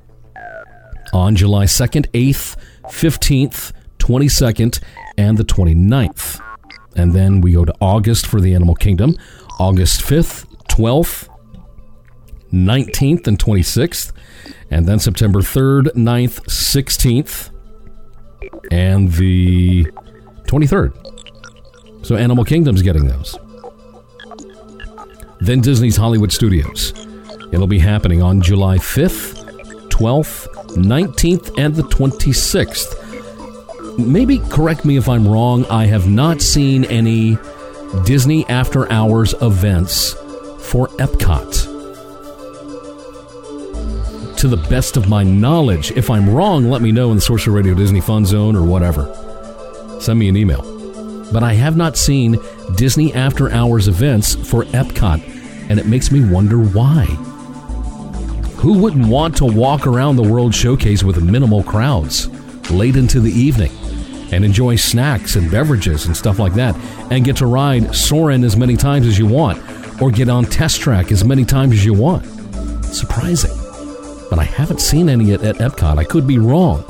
on 1.14 1.36
July 1.36 1.66
2nd, 1.66 2.08
8th, 2.12 2.56
15th, 2.84 3.72
22nd, 4.00 4.82
and 5.18 5.38
the 5.38 5.44
29th. 5.44 6.42
And 6.96 7.14
then 7.14 7.42
we 7.42 7.54
go 7.54 7.66
to 7.66 7.74
August 7.80 8.28
for 8.28 8.42
the 8.42 8.54
Animal 8.56 8.76
Kingdom, 8.76 9.16
August 9.60 10.02
5th, 10.02 10.46
12th, 10.68 11.30
19th, 12.52 13.28
and 13.28 13.38
26th. 13.38 14.12
And 14.70 14.88
then 14.88 15.00
September 15.00 15.40
3rd, 15.40 15.94
9th, 15.96 16.42
16th, 16.46 17.50
and 18.72 19.12
the 19.14 19.86
23rd. 20.48 22.06
So 22.06 22.16
Animal 22.16 22.44
Kingdom's 22.46 22.82
getting 22.82 23.08
those. 23.08 23.38
Then 25.42 25.60
Disney's 25.60 25.98
Hollywood 25.98 26.32
Studios. 26.32 26.94
It'll 27.52 27.66
be 27.66 27.80
happening 27.80 28.22
on 28.22 28.42
July 28.42 28.78
5th, 28.78 29.90
12th, 29.90 30.48
19th, 30.76 31.58
and 31.58 31.76
the 31.76 31.82
26th. 31.82 33.98
Maybe 33.98 34.38
correct 34.38 34.86
me 34.86 34.98
if 34.98 35.10
I'm 35.10 35.28
wrong, 35.28 35.66
I 35.66 35.88
have 35.88 36.08
not 36.08 36.44
seen 36.44 36.86
any 36.86 37.40
Disney 38.06 38.48
After 38.50 38.90
Hours 38.92 39.34
events 39.42 40.14
for 40.60 40.90
Epcot. 41.00 41.70
To 44.38 44.48
the 44.48 44.64
best 44.70 44.96
of 44.96 45.10
my 45.10 45.24
knowledge, 45.24 45.92
if 45.94 46.12
I'm 46.12 46.30
wrong, 46.30 46.70
let 46.70 46.84
me 46.84 46.92
know 46.92 47.10
in 47.10 47.16
the 47.16 47.22
Sorcerer 47.22 47.54
Radio 47.54 47.74
Disney 47.74 48.00
Fun 48.00 48.26
Zone 48.26 48.56
or 48.56 48.64
whatever. 48.64 49.12
Send 50.00 50.20
me 50.20 50.30
an 50.30 50.38
email. 50.38 50.71
But 51.32 51.44
I 51.44 51.54
have 51.54 51.78
not 51.78 51.98
seen 51.98 52.38
Disney 52.76 53.14
After 53.14 53.52
Hours 53.52 53.88
events 53.88 54.36
for 54.36 54.66
Epcot, 54.66 55.22
and 55.70 55.80
it 55.80 55.86
makes 55.86 56.12
me 56.12 56.24
wonder 56.24 56.58
why. 56.58 57.06
Who 58.58 58.78
wouldn't 58.80 59.08
want 59.08 59.38
to 59.38 59.46
walk 59.46 59.88
around 59.88 60.18
the 60.18 60.24
World 60.24 60.54
Showcase 60.54 61.04
with 61.04 61.24
minimal 61.24 61.64
crowds 61.64 62.28
late 62.70 62.96
into 62.96 63.20
the 63.20 63.32
evening 63.32 63.72
and 64.32 64.46
enjoy 64.46 64.76
snacks 64.76 65.36
and 65.36 65.50
beverages 65.50 66.06
and 66.06 66.16
stuff 66.16 66.40
like 66.40 66.54
that 66.54 66.76
and 67.12 67.26
get 67.26 67.38
to 67.38 67.46
ride 67.46 67.96
Soarin' 67.96 68.44
as 68.44 68.56
many 68.56 68.78
times 68.78 69.08
as 69.08 69.18
you 69.18 69.26
want 69.26 69.62
or 70.02 70.12
get 70.12 70.30
on 70.30 70.46
Test 70.46 70.82
Track 70.82 71.12
as 71.12 71.24
many 71.24 71.46
times 71.46 71.74
as 71.74 71.86
you 71.86 71.94
want? 71.94 72.26
Surprising. 72.86 73.52
But 74.30 74.40
I 74.40 74.44
haven't 74.44 74.80
seen 74.80 75.10
any 75.10 75.34
at, 75.34 75.44
at 75.44 75.58
Epcot. 75.58 75.98
I 75.98 76.04
could 76.04 76.26
be 76.26 76.38
wrong. 76.38 76.84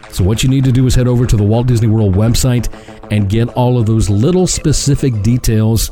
So, 0.10 0.24
what 0.24 0.42
you 0.42 0.50
need 0.50 0.64
to 0.64 0.72
do 0.72 0.88
is 0.88 0.96
head 0.96 1.08
over 1.08 1.28
to 1.28 1.38
the 1.38 1.44
Walt 1.44 1.68
Disney 1.68 1.88
World 1.88 2.16
website 2.16 2.68
and 3.12 3.30
get 3.30 3.50
all 3.50 3.78
of 3.78 3.86
those 3.86 4.10
little 4.10 4.48
specific 4.48 5.22
details 5.22 5.92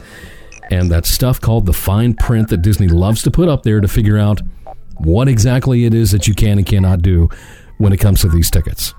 and 0.71 0.89
that 0.89 1.05
stuff 1.05 1.39
called 1.39 1.65
the 1.65 1.73
fine 1.73 2.13
print 2.13 2.47
that 2.49 2.61
Disney 2.61 2.87
loves 2.87 3.21
to 3.23 3.31
put 3.31 3.49
up 3.49 3.63
there 3.63 3.81
to 3.81 3.87
figure 3.87 4.17
out 4.17 4.41
what 4.97 5.27
exactly 5.27 5.85
it 5.85 5.93
is 5.93 6.11
that 6.11 6.27
you 6.27 6.33
can 6.33 6.57
and 6.57 6.65
cannot 6.65 7.01
do 7.01 7.29
when 7.77 7.93
it 7.93 7.97
comes 7.97 8.21
to 8.21 8.29
these 8.29 8.49
tickets. 8.49 8.93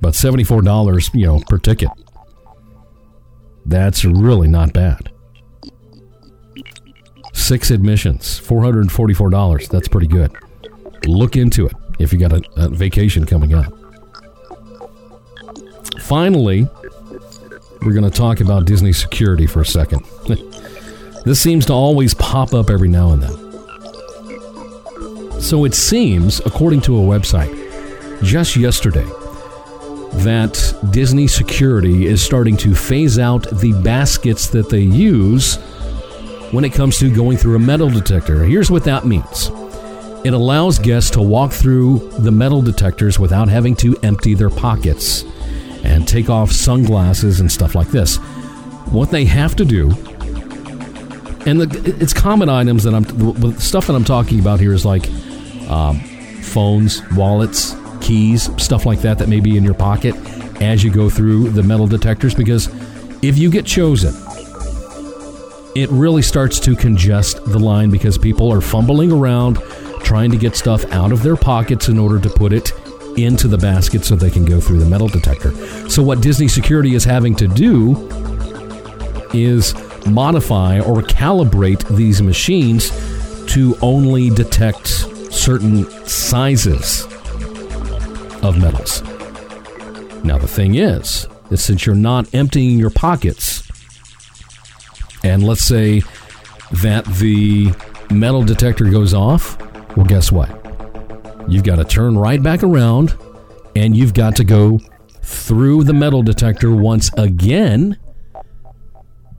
But 0.00 0.14
$74, 0.14 1.14
you 1.14 1.26
know, 1.26 1.40
per 1.40 1.58
ticket. 1.58 1.88
That's 3.66 4.04
really 4.04 4.48
not 4.48 4.72
bad. 4.72 5.10
Six 7.32 7.70
admissions, 7.70 8.40
$444. 8.40 9.68
That's 9.68 9.88
pretty 9.88 10.06
good. 10.06 10.32
Look 11.06 11.36
into 11.36 11.66
it 11.66 11.74
if 11.98 12.12
you 12.12 12.18
got 12.18 12.32
a, 12.32 12.42
a 12.56 12.68
vacation 12.68 13.24
coming 13.24 13.54
up. 13.54 13.72
Finally, 16.00 16.68
we're 17.82 17.92
going 17.92 18.04
to 18.04 18.10
talk 18.10 18.40
about 18.40 18.64
Disney 18.64 18.92
security 18.92 19.46
for 19.46 19.60
a 19.60 19.66
second. 19.66 20.04
this 21.24 21.40
seems 21.40 21.66
to 21.66 21.72
always 21.72 22.14
pop 22.14 22.54
up 22.54 22.70
every 22.70 22.88
now 22.88 23.10
and 23.10 23.22
then. 23.22 23.44
So 25.40 25.64
it 25.64 25.74
seems, 25.74 26.40
according 26.40 26.80
to 26.82 26.96
a 26.96 27.00
website, 27.00 27.52
just 28.22 28.56
yesterday, 28.56 29.06
that 30.22 30.74
Disney 30.90 31.26
security 31.26 32.06
is 32.06 32.22
starting 32.22 32.56
to 32.58 32.74
phase 32.74 33.18
out 33.18 33.46
the 33.60 33.72
baskets 33.82 34.48
that 34.48 34.70
they 34.70 34.80
use 34.80 35.56
when 36.52 36.64
it 36.64 36.72
comes 36.72 36.98
to 36.98 37.14
going 37.14 37.36
through 37.36 37.56
a 37.56 37.58
metal 37.58 37.90
detector. 37.90 38.44
Here's 38.44 38.70
what 38.70 38.84
that 38.84 39.04
means 39.04 39.50
it 40.24 40.32
allows 40.32 40.78
guests 40.78 41.10
to 41.10 41.20
walk 41.20 41.52
through 41.52 42.10
the 42.20 42.30
metal 42.30 42.62
detectors 42.62 43.18
without 43.18 43.48
having 43.48 43.76
to 43.76 43.94
empty 44.02 44.32
their 44.32 44.48
pockets 44.48 45.24
and 45.84 46.08
take 46.08 46.28
off 46.28 46.50
sunglasses 46.50 47.40
and 47.40 47.52
stuff 47.52 47.74
like 47.74 47.88
this. 47.88 48.16
What 48.86 49.10
they 49.10 49.24
have 49.26 49.54
to 49.56 49.64
do, 49.64 49.90
and 51.46 51.60
the, 51.60 51.94
it's 52.00 52.12
common 52.12 52.48
items 52.48 52.84
that 52.84 52.94
I'm, 52.94 53.04
the 53.04 53.54
stuff 53.60 53.86
that 53.86 53.94
I'm 53.94 54.04
talking 54.04 54.40
about 54.40 54.60
here 54.60 54.72
is 54.72 54.84
like 54.84 55.08
um, 55.68 56.00
phones, 56.42 57.02
wallets, 57.12 57.76
keys, 58.00 58.50
stuff 58.62 58.86
like 58.86 59.00
that 59.00 59.18
that 59.18 59.28
may 59.28 59.40
be 59.40 59.56
in 59.56 59.64
your 59.64 59.74
pocket 59.74 60.14
as 60.60 60.82
you 60.82 60.90
go 60.90 61.10
through 61.10 61.50
the 61.50 61.62
metal 61.62 61.86
detectors. 61.86 62.34
Because 62.34 62.68
if 63.22 63.38
you 63.38 63.50
get 63.50 63.66
chosen, 63.66 64.14
it 65.74 65.90
really 65.90 66.22
starts 66.22 66.60
to 66.60 66.76
congest 66.76 67.44
the 67.44 67.58
line 67.58 67.90
because 67.90 68.16
people 68.16 68.52
are 68.52 68.60
fumbling 68.60 69.12
around 69.12 69.58
trying 70.02 70.30
to 70.30 70.36
get 70.36 70.54
stuff 70.54 70.84
out 70.92 71.12
of 71.12 71.22
their 71.22 71.36
pockets 71.36 71.88
in 71.88 71.98
order 71.98 72.20
to 72.20 72.30
put 72.30 72.52
it 72.52 72.72
into 73.16 73.48
the 73.48 73.58
basket 73.58 74.04
so 74.04 74.16
they 74.16 74.30
can 74.30 74.44
go 74.44 74.60
through 74.60 74.78
the 74.78 74.86
metal 74.86 75.08
detector. 75.08 75.52
So, 75.88 76.02
what 76.02 76.20
Disney 76.20 76.48
Security 76.48 76.94
is 76.94 77.04
having 77.04 77.34
to 77.36 77.48
do 77.48 78.08
is 79.32 79.74
modify 80.06 80.80
or 80.80 81.02
calibrate 81.02 81.86
these 81.96 82.22
machines 82.22 82.90
to 83.52 83.76
only 83.82 84.30
detect 84.30 84.88
certain 85.32 85.84
sizes 86.06 87.04
of 88.42 88.58
metals. 88.58 89.02
Now, 90.24 90.38
the 90.38 90.48
thing 90.48 90.76
is, 90.76 91.26
is 91.50 91.62
since 91.62 91.84
you're 91.86 91.94
not 91.94 92.32
emptying 92.34 92.78
your 92.78 92.90
pockets, 92.90 93.62
and 95.22 95.42
let's 95.42 95.62
say 95.62 96.02
that 96.82 97.04
the 97.04 97.72
metal 98.10 98.42
detector 98.42 98.84
goes 98.84 99.14
off, 99.14 99.58
well, 99.96 100.06
guess 100.06 100.32
what? 100.32 100.63
You've 101.48 101.64
got 101.64 101.76
to 101.76 101.84
turn 101.84 102.16
right 102.16 102.42
back 102.42 102.62
around 102.62 103.16
and 103.76 103.96
you've 103.96 104.14
got 104.14 104.36
to 104.36 104.44
go 104.44 104.80
through 105.22 105.84
the 105.84 105.92
metal 105.92 106.22
detector 106.22 106.70
once 106.70 107.10
again, 107.16 107.98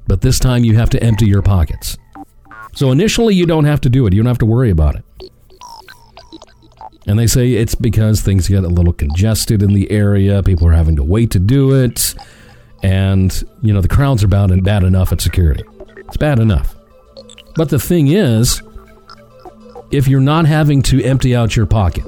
but 0.07 0.21
this 0.21 0.39
time 0.39 0.63
you 0.63 0.75
have 0.75 0.89
to 0.91 1.03
empty 1.03 1.25
your 1.25 1.41
pockets. 1.41 1.97
So 2.73 2.91
initially, 2.91 3.33
you 3.35 3.45
don't 3.45 3.65
have 3.65 3.81
to 3.81 3.89
do 3.89 4.05
it, 4.05 4.13
you 4.13 4.21
don't 4.21 4.27
have 4.27 4.37
to 4.39 4.45
worry 4.45 4.69
about 4.69 4.95
it. 4.95 5.03
And 7.07 7.19
they 7.19 7.27
say 7.27 7.53
it's 7.53 7.75
because 7.75 8.21
things 8.21 8.47
get 8.47 8.63
a 8.63 8.67
little 8.67 8.93
congested 8.93 9.61
in 9.61 9.73
the 9.73 9.89
area, 9.91 10.41
people 10.43 10.67
are 10.67 10.73
having 10.73 10.95
to 10.97 11.03
wait 11.03 11.31
to 11.31 11.39
do 11.39 11.73
it, 11.73 12.15
and, 12.83 13.43
you 13.61 13.73
know, 13.73 13.81
the 13.81 13.87
crowds 13.87 14.23
are 14.23 14.27
bad, 14.27 14.51
and 14.51 14.63
bad 14.63 14.83
enough 14.83 15.11
at 15.11 15.21
security. 15.21 15.63
It's 15.97 16.17
bad 16.17 16.39
enough. 16.39 16.75
But 17.55 17.69
the 17.69 17.79
thing 17.79 18.07
is, 18.07 18.61
if 19.95 20.07
you're 20.07 20.19
not 20.19 20.45
having 20.45 20.81
to 20.81 21.01
empty 21.03 21.35
out 21.35 21.55
your 21.55 21.65
pocket 21.65 22.05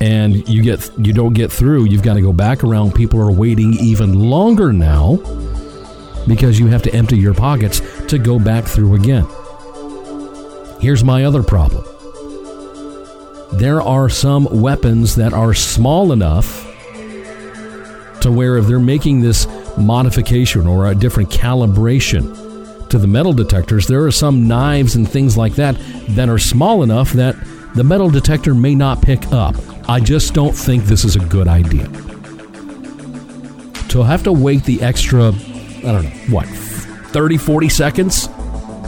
and 0.00 0.48
you 0.48 0.62
get 0.62 0.88
you 0.98 1.12
don't 1.12 1.32
get 1.32 1.50
through, 1.50 1.84
you've 1.84 2.02
got 2.02 2.14
to 2.14 2.20
go 2.20 2.32
back 2.32 2.62
around. 2.62 2.94
People 2.94 3.20
are 3.20 3.32
waiting 3.32 3.74
even 3.74 4.14
longer 4.14 4.72
now 4.72 5.16
because 6.28 6.60
you 6.60 6.68
have 6.68 6.82
to 6.82 6.94
empty 6.94 7.18
your 7.18 7.34
pockets 7.34 7.80
to 8.06 8.18
go 8.18 8.38
back 8.38 8.64
through 8.64 8.94
again. 8.94 9.26
Here's 10.80 11.02
my 11.02 11.24
other 11.24 11.42
problem. 11.42 11.84
There 13.54 13.82
are 13.82 14.08
some 14.08 14.46
weapons 14.50 15.16
that 15.16 15.32
are 15.32 15.54
small 15.54 16.12
enough 16.12 16.62
to 18.20 18.30
where 18.30 18.58
if 18.58 18.66
they're 18.66 18.78
making 18.78 19.20
this 19.20 19.46
modification 19.76 20.66
or 20.66 20.86
a 20.86 20.94
different 20.94 21.30
calibration 21.30 22.53
to 22.94 22.98
the 23.00 23.08
metal 23.08 23.32
detectors, 23.32 23.88
there 23.88 24.04
are 24.04 24.12
some 24.12 24.46
knives 24.46 24.94
and 24.94 25.08
things 25.08 25.36
like 25.36 25.56
that 25.56 25.74
that 26.10 26.28
are 26.28 26.38
small 26.38 26.84
enough 26.84 27.12
that 27.12 27.34
the 27.74 27.82
metal 27.82 28.08
detector 28.08 28.54
may 28.54 28.72
not 28.72 29.02
pick 29.02 29.32
up. 29.32 29.56
I 29.88 29.98
just 29.98 30.32
don't 30.32 30.52
think 30.52 30.84
this 30.84 31.04
is 31.04 31.16
a 31.16 31.18
good 31.18 31.48
idea. 31.48 31.86
To 33.88 34.04
have 34.04 34.22
to 34.22 34.32
wait 34.32 34.62
the 34.62 34.80
extra, 34.80 35.30
I 35.30 35.90
don't 35.90 36.04
know, 36.04 36.10
what, 36.30 36.46
30, 36.46 37.36
40 37.36 37.68
seconds 37.68 38.28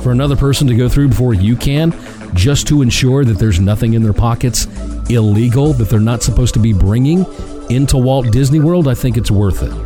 for 0.05 0.13
another 0.13 0.37
person 0.37 0.69
to 0.69 0.77
go 0.77 0.89
through 0.89 1.09
before 1.09 1.35
you 1.35 1.57
can, 1.57 1.93
just 2.33 2.69
to 2.69 2.83
ensure 2.83 3.25
that 3.25 3.41
there's 3.41 3.59
nothing 3.59 3.95
in 3.95 4.05
their 4.05 4.13
pockets 4.13 4.67
illegal 5.11 5.73
that 5.73 5.91
they're 5.91 5.99
not 5.99 6.23
supposed 6.23 6.55
to 6.55 6.61
be 6.61 6.73
bringing 6.73 7.27
into 7.71 7.97
Walt 7.97 8.31
Disney 8.31 8.61
World, 8.61 8.87
I 8.87 8.95
think 8.95 9.17
it's 9.17 9.33
worth 9.33 9.65
it 9.65 9.86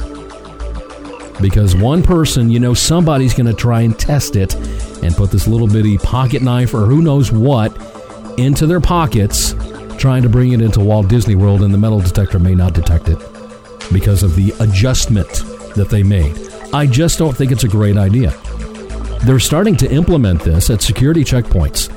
because 1.41 1.75
one 1.75 2.03
person, 2.03 2.51
you 2.51 2.61
know, 2.61 2.75
somebody's 2.75 3.35
going 3.35 3.47
to 3.47 3.55
try 3.55 3.83
and 3.83 3.99
test 3.99 4.37
it 4.37 4.55
and 5.03 5.15
put 5.15 5.31
this 5.31 5.47
little 5.47 5.67
bitty 5.67 5.99
pocket 5.99 6.43
knife 6.43 6.75
or 6.75 6.87
who 6.87 7.03
knows 7.03 7.33
what 7.33 7.77
into 8.39 8.67
their 8.67 8.81
pockets, 8.81 9.55
trying 9.99 10.23
to 10.23 10.29
bring 10.29 10.53
it 10.53 10.61
into 10.61 10.81
Walt 10.81 11.09
Disney 11.09 11.35
World, 11.35 11.63
and 11.63 11.73
the 11.73 11.79
metal 11.79 12.01
detector 12.01 12.39
may 12.39 12.55
not 12.55 12.75
detect 12.75 13.09
it 13.09 13.19
because 13.93 14.23
of 14.23 14.37
the 14.37 14.55
adjustment 14.61 15.29
that 15.75 15.89
they 15.91 16.03
made. 16.03 16.37
I 16.73 16.87
just 16.87 17.19
don't 17.19 17.37
think 17.37 17.53
it's 17.53 17.65
a 17.65 17.69
great 17.69 17.97
idea. 17.97 18.31
They're 19.25 19.41
starting 19.41 19.77
to 19.77 19.91
implement 19.91 20.43
this 20.43 20.71
at 20.71 20.81
security 20.81 21.25
checkpoints 21.25 21.95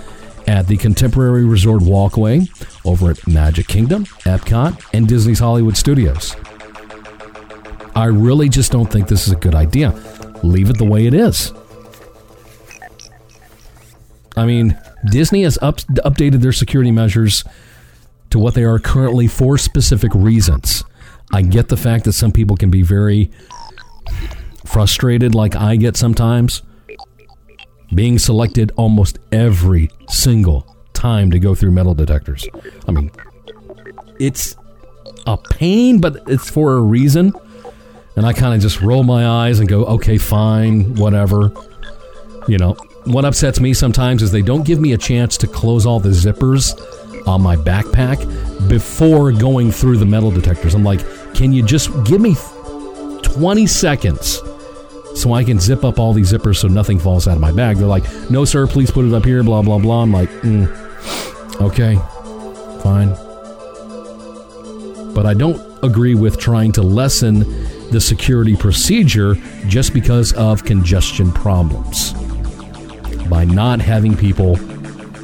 at 0.47 0.67
the 0.67 0.77
Contemporary 0.77 1.45
Resort 1.45 1.81
Walkway 1.81 2.47
over 2.83 3.11
at 3.11 3.25
Magic 3.27 3.67
Kingdom, 3.67 4.05
Epcot, 4.25 4.83
and 4.93 5.07
Disney's 5.07 5.39
Hollywood 5.39 5.77
Studios. 5.77 6.35
I 7.95 8.05
really 8.05 8.49
just 8.49 8.71
don't 8.71 8.91
think 8.91 9.07
this 9.07 9.27
is 9.27 9.33
a 9.33 9.37
good 9.37 9.55
idea. 9.55 9.91
Leave 10.43 10.69
it 10.69 10.77
the 10.77 10.85
way 10.85 11.05
it 11.05 11.13
is. 11.13 11.53
I 14.35 14.45
mean, 14.45 14.79
Disney 15.09 15.43
has 15.43 15.59
up, 15.61 15.77
updated 15.77 16.41
their 16.41 16.51
security 16.51 16.91
measures 16.91 17.43
to 18.31 18.39
what 18.39 18.55
they 18.55 18.63
are 18.63 18.79
currently 18.79 19.27
for 19.27 19.57
specific 19.57 20.11
reasons. 20.15 20.83
I 21.31 21.43
get 21.43 21.69
the 21.69 21.77
fact 21.77 22.05
that 22.05 22.13
some 22.13 22.31
people 22.31 22.57
can 22.57 22.71
be 22.71 22.81
very 22.81 23.31
frustrated, 24.65 25.35
like 25.35 25.55
I 25.55 25.75
get 25.75 25.95
sometimes, 25.95 26.63
being 27.93 28.17
selected 28.17 28.71
almost 28.75 29.19
every 29.31 29.89
single 30.07 30.75
time 30.93 31.29
to 31.31 31.39
go 31.39 31.53
through 31.53 31.71
metal 31.71 31.93
detectors. 31.93 32.47
I 32.87 32.91
mean, 32.91 33.11
it's 34.19 34.55
a 35.27 35.37
pain, 35.37 36.01
but 36.01 36.23
it's 36.27 36.49
for 36.49 36.73
a 36.73 36.81
reason. 36.81 37.33
And 38.15 38.25
I 38.25 38.33
kind 38.33 38.53
of 38.53 38.61
just 38.61 38.81
roll 38.81 39.03
my 39.03 39.27
eyes 39.27 39.59
and 39.59 39.67
go, 39.67 39.85
okay, 39.85 40.17
fine, 40.17 40.95
whatever. 40.95 41.51
You 42.47 42.57
know, 42.57 42.73
what 43.05 43.25
upsets 43.25 43.59
me 43.59 43.73
sometimes 43.73 44.21
is 44.21 44.31
they 44.31 44.41
don't 44.41 44.65
give 44.65 44.79
me 44.79 44.93
a 44.93 44.97
chance 44.97 45.37
to 45.37 45.47
close 45.47 45.85
all 45.85 45.99
the 45.99 46.09
zippers 46.09 46.77
on 47.27 47.41
my 47.41 47.55
backpack 47.55 48.19
before 48.69 49.31
going 49.31 49.71
through 49.71 49.97
the 49.97 50.05
metal 50.05 50.29
detectors. 50.29 50.75
I'm 50.75 50.83
like, 50.83 51.01
can 51.33 51.53
you 51.53 51.63
just 51.63 51.89
give 52.03 52.21
me 52.21 52.35
20 53.23 53.65
seconds 53.65 54.41
so 55.15 55.33
I 55.33 55.43
can 55.43 55.59
zip 55.59 55.83
up 55.83 55.99
all 55.99 56.13
these 56.13 56.31
zippers 56.31 56.57
so 56.57 56.67
nothing 56.67 56.99
falls 56.99 57.27
out 57.27 57.35
of 57.35 57.41
my 57.41 57.51
bag. 57.51 57.77
They're 57.77 57.87
like, 57.87 58.03
no, 58.29 58.45
sir, 58.45 58.67
please 58.67 58.91
put 58.91 59.05
it 59.05 59.13
up 59.13 59.25
here, 59.25 59.43
blah, 59.43 59.61
blah, 59.61 59.79
blah. 59.79 60.01
I'm 60.01 60.11
like, 60.11 60.29
mm, 60.41 60.67
okay, 61.61 61.95
fine. 62.81 63.09
But 65.13 65.25
I 65.25 65.33
don't 65.33 65.61
agree 65.83 66.15
with 66.15 66.39
trying 66.39 66.71
to 66.73 66.81
lessen 66.81 67.43
the 67.93 68.01
security 68.01 68.55
procedure 68.55 69.35
just 69.67 69.93
because 69.93 70.33
of 70.33 70.65
congestion 70.65 71.31
problems 71.31 72.11
by 73.29 73.45
not 73.45 73.79
having 73.79 74.17
people 74.17 74.57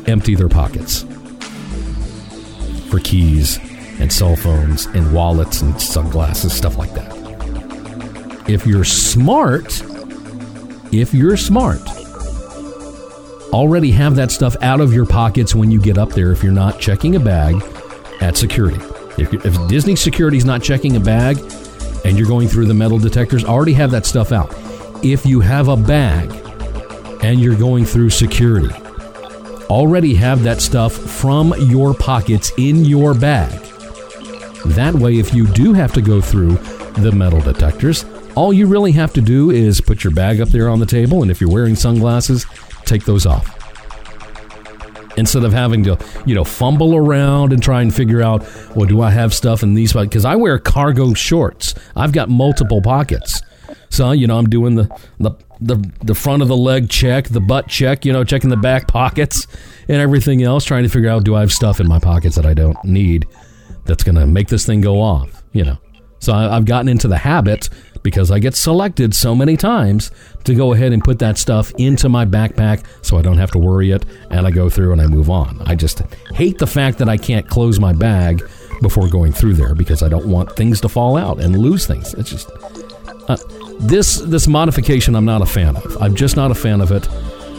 empty 0.09 0.35
their 0.35 0.47
pockets 0.47 1.03
for 2.89 2.99
keys 2.99 3.59
and 3.99 4.13
cell 4.13 4.35
phones 4.35 4.85
and 4.87 5.11
wallets 5.13 5.61
and 5.61 5.79
sunglasses, 5.81 6.53
stuff 6.53 6.77
like 6.77 6.93
that. 6.93 7.11
If 8.47 8.65
you're 8.65 8.85
smart, 8.85 9.81
if 10.93 11.13
you're 11.13 11.37
smart, 11.37 11.81
already 13.51 13.91
have 13.91 14.15
that 14.15 14.31
stuff 14.31 14.55
out 14.61 14.79
of 14.79 14.93
your 14.93 15.05
pockets 15.05 15.53
when 15.53 15.71
you 15.71 15.81
get 15.81 15.97
up 15.97 16.09
there 16.09 16.31
if 16.31 16.43
you're 16.43 16.53
not 16.53 16.79
checking 16.79 17.15
a 17.15 17.19
bag 17.19 17.61
at 18.21 18.37
security. 18.37 18.79
If, 19.17 19.33
if 19.45 19.67
Disney 19.67 19.95
security 19.95 20.37
is 20.37 20.45
not 20.45 20.63
checking 20.63 20.95
a 20.95 20.99
bag 20.99 21.37
and 22.05 22.17
you're 22.17 22.27
going 22.27 22.47
through 22.47 22.65
the 22.65 22.73
metal 22.73 22.97
detectors, 22.97 23.43
already 23.43 23.73
have 23.73 23.91
that 23.91 24.05
stuff 24.05 24.31
out. 24.31 24.53
If 25.03 25.25
you 25.25 25.39
have 25.39 25.67
a 25.67 25.77
bag 25.77 26.31
and 27.23 27.39
you're 27.39 27.55
going 27.55 27.85
through 27.85 28.09
security, 28.09 28.73
already 29.69 30.15
have 30.15 30.43
that 30.43 30.61
stuff 30.61 30.93
from 30.93 31.53
your 31.59 31.93
pockets 31.93 32.51
in 32.57 32.85
your 32.85 33.13
bag. 33.13 33.51
That 34.65 34.93
way, 34.95 35.19
if 35.19 35.33
you 35.33 35.47
do 35.47 35.73
have 35.73 35.93
to 35.93 36.01
go 36.01 36.21
through 36.21 36.53
the 37.01 37.11
metal 37.11 37.39
detectors, 37.41 38.05
all 38.35 38.51
you 38.53 38.67
really 38.67 38.91
have 38.93 39.13
to 39.13 39.21
do 39.21 39.51
is 39.51 39.81
put 39.81 40.03
your 40.03 40.11
bag 40.11 40.41
up 40.41 40.49
there 40.49 40.69
on 40.69 40.79
the 40.79 40.85
table, 40.85 41.21
and 41.21 41.31
if 41.31 41.39
you're 41.39 41.49
wearing 41.49 41.75
sunglasses, 41.75 42.45
take 42.85 43.05
those 43.05 43.25
off. 43.25 43.58
Instead 45.19 45.43
of 45.43 45.53
having 45.53 45.83
to, 45.83 45.97
you 46.25 46.33
know, 46.33 46.43
fumble 46.43 46.95
around 46.95 47.53
and 47.53 47.61
try 47.61 47.81
and 47.81 47.93
figure 47.93 48.21
out, 48.21 48.41
well, 48.75 48.87
do 48.87 49.01
I 49.01 49.11
have 49.11 49.33
stuff 49.33 49.63
in 49.63 49.73
these? 49.75 49.93
Pockets? 49.93 50.09
Because 50.09 50.25
I 50.25 50.35
wear 50.35 50.57
cargo 50.57 51.13
shorts. 51.13 51.75
I've 51.95 52.11
got 52.11 52.29
multiple 52.29 52.81
pockets. 52.81 53.41
So, 53.89 54.11
you 54.11 54.27
know, 54.27 54.37
I'm 54.37 54.49
doing 54.49 54.75
the, 54.75 54.89
the 55.19 55.31
the 55.61 55.91
the 56.03 56.15
front 56.15 56.41
of 56.41 56.47
the 56.47 56.57
leg 56.57 56.89
check, 56.89 57.27
the 57.27 57.41
butt 57.41 57.67
check, 57.67 58.05
you 58.05 58.13
know, 58.13 58.23
checking 58.23 58.49
the 58.49 58.57
back 58.57 58.87
pockets 58.87 59.45
and 59.87 59.97
everything 59.97 60.41
else, 60.41 60.63
trying 60.63 60.83
to 60.83 60.89
figure 60.89 61.09
out 61.09 61.23
do 61.23 61.35
I 61.35 61.41
have 61.41 61.51
stuff 61.51 61.79
in 61.79 61.87
my 61.87 61.99
pockets 61.99 62.35
that 62.35 62.45
I 62.45 62.53
don't 62.53 62.81
need 62.83 63.27
that's 63.85 64.03
going 64.03 64.15
to 64.15 64.25
make 64.25 64.47
this 64.47 64.65
thing 64.65 64.81
go 64.81 65.01
off, 65.01 65.43
you 65.51 65.63
know. 65.63 65.77
So 66.19 66.33
I, 66.33 66.55
I've 66.55 66.65
gotten 66.65 66.87
into 66.87 67.07
the 67.07 67.17
habit 67.17 67.69
because 68.03 68.31
I 68.31 68.39
get 68.39 68.55
selected 68.55 69.13
so 69.13 69.35
many 69.35 69.57
times 69.57 70.11
to 70.45 70.55
go 70.55 70.73
ahead 70.73 70.93
and 70.93 71.03
put 71.03 71.19
that 71.19 71.37
stuff 71.37 71.71
into 71.77 72.09
my 72.09 72.25
backpack 72.25 72.85
so 73.01 73.17
I 73.17 73.21
don't 73.21 73.37
have 73.37 73.51
to 73.51 73.57
worry 73.57 73.91
it 73.91 74.05
and 74.29 74.47
I 74.47 74.51
go 74.51 74.69
through 74.69 74.91
and 74.93 75.01
I 75.01 75.07
move 75.07 75.29
on. 75.29 75.61
I 75.65 75.75
just 75.75 76.01
hate 76.33 76.57
the 76.57 76.67
fact 76.67 76.97
that 76.99 77.09
I 77.09 77.17
can't 77.17 77.47
close 77.47 77.79
my 77.79 77.93
bag 77.93 78.41
before 78.81 79.09
going 79.09 79.31
through 79.31 79.53
there 79.53 79.75
because 79.75 80.01
I 80.03 80.09
don't 80.09 80.27
want 80.27 80.55
things 80.55 80.81
to 80.81 80.89
fall 80.89 81.17
out 81.17 81.39
and 81.39 81.57
lose 81.57 81.85
things. 81.85 82.13
It's 82.13 82.29
just 82.29 82.49
uh, 83.27 83.37
this 83.79 84.17
this 84.17 84.47
modification 84.47 85.15
I'm 85.15 85.25
not 85.25 85.41
a 85.41 85.45
fan 85.45 85.75
of. 85.75 86.01
I'm 86.01 86.15
just 86.15 86.35
not 86.35 86.51
a 86.51 86.55
fan 86.55 86.81
of 86.81 86.91
it 86.91 87.07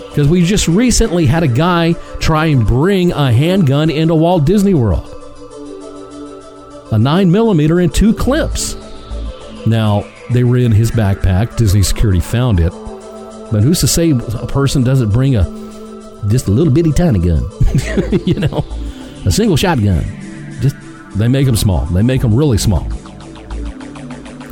because 0.08 0.28
we 0.28 0.44
just 0.44 0.66
recently 0.66 1.26
had 1.26 1.42
a 1.42 1.48
guy 1.48 1.92
try 2.18 2.46
and 2.46 2.66
bring 2.66 3.12
a 3.12 3.32
handgun 3.32 3.90
into 3.90 4.14
Walt 4.14 4.44
Disney 4.44 4.74
World. 4.74 5.06
A 6.92 6.98
9 6.98 7.30
millimeter 7.30 7.78
and 7.78 7.94
two 7.94 8.12
clips. 8.12 8.74
Now, 9.66 10.04
they 10.32 10.44
were 10.44 10.56
in 10.56 10.72
his 10.72 10.90
backpack. 10.90 11.56
Disney 11.56 11.82
security 11.82 12.20
found 12.20 12.60
it. 12.60 12.72
But 13.50 13.62
who's 13.62 13.80
to 13.80 13.88
say 13.88 14.10
a 14.10 14.46
person 14.46 14.84
doesn't 14.84 15.10
bring 15.10 15.36
a 15.36 15.44
just 16.28 16.46
a 16.48 16.50
little 16.50 16.72
bitty 16.72 16.92
tiny 16.92 17.18
gun? 17.18 17.42
you 18.26 18.34
know, 18.34 18.64
a 19.24 19.30
single 19.30 19.56
shotgun. 19.56 20.04
Just 20.60 20.76
they 21.16 21.28
make 21.28 21.46
them 21.46 21.56
small. 21.56 21.86
They 21.86 22.02
make 22.02 22.20
them 22.20 22.34
really 22.34 22.58
small. 22.58 22.86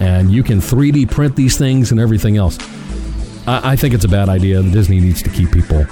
And 0.00 0.30
you 0.30 0.42
can 0.42 0.58
3D 0.58 1.10
print 1.10 1.36
these 1.36 1.56
things 1.56 1.90
and 1.90 2.00
everything 2.00 2.36
else. 2.36 2.58
I, 3.46 3.72
I 3.72 3.76
think 3.76 3.94
it's 3.94 4.04
a 4.04 4.08
bad 4.08 4.28
idea. 4.28 4.62
Disney 4.62 5.00
needs 5.00 5.22
to 5.22 5.30
keep 5.30 5.52
people 5.52 5.86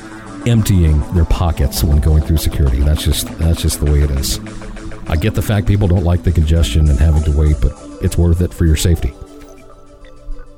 emptying 0.46 1.00
their 1.12 1.24
pockets 1.24 1.82
when 1.82 1.98
going 1.98 2.22
through 2.22 2.38
security. 2.38 2.78
That's 2.80 3.04
just 3.04 3.26
that's 3.38 3.62
just 3.62 3.80
the 3.80 3.90
way 3.90 4.00
it 4.00 4.10
is. 4.10 4.40
I 5.08 5.14
get 5.14 5.34
the 5.34 5.42
fact 5.42 5.68
people 5.68 5.86
don't 5.86 6.02
like 6.02 6.24
the 6.24 6.32
congestion 6.32 6.88
and 6.88 6.98
having 6.98 7.22
to 7.22 7.36
wait, 7.36 7.56
but 7.60 7.72
it's 8.02 8.18
worth 8.18 8.40
it 8.40 8.52
for 8.52 8.64
your 8.64 8.76
safety. 8.76 9.12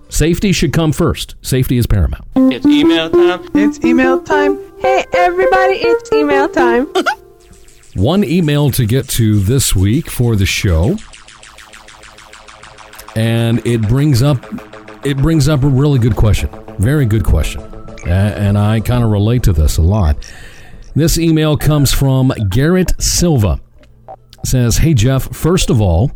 Safety 0.09 0.53
should 0.53 0.73
come 0.73 0.93
first. 0.93 1.35
Safety 1.43 1.77
is 1.77 1.87
paramount. 1.87 2.25
It's 2.37 2.67
email 2.67 3.11
time. 3.11 3.49
It's 3.55 3.85
email 3.85 4.23
time. 4.23 4.59
Hey, 4.81 5.05
everybody, 5.15 5.75
it's 5.75 6.13
email 6.13 6.49
time. 6.49 6.89
One 7.95 8.25
email 8.25 8.71
to 8.71 8.87
get 8.87 9.09
to 9.11 9.39
this 9.41 9.75
week 9.75 10.09
for 10.11 10.37
the 10.37 10.47
show. 10.47 10.97
And 13.17 13.65
it 13.67 13.83
brings 13.83 14.23
up 14.23 14.45
it 15.05 15.17
brings 15.17 15.49
up 15.49 15.63
a 15.63 15.69
really 15.69 15.99
good 15.99 16.17
question. 16.17 16.49
Very 16.79 17.07
good 17.07 17.25
question. 17.25 17.63
And 18.07 18.57
I 18.57 18.81
kind 18.81 19.05
of 19.05 19.11
relate 19.11 19.43
to 19.45 19.53
this 19.53 19.79
a 19.79 19.83
lot. 19.83 20.17
This 20.95 21.19
email 21.19 21.57
comes 21.57 21.93
from 21.93 22.33
Garrett 22.49 23.01
Silva. 23.01 23.61
Says, 24.45 24.79
"Hey 24.79 24.95
Jeff, 24.95 25.35
first 25.35 25.69
of 25.69 25.81
all, 25.81 26.13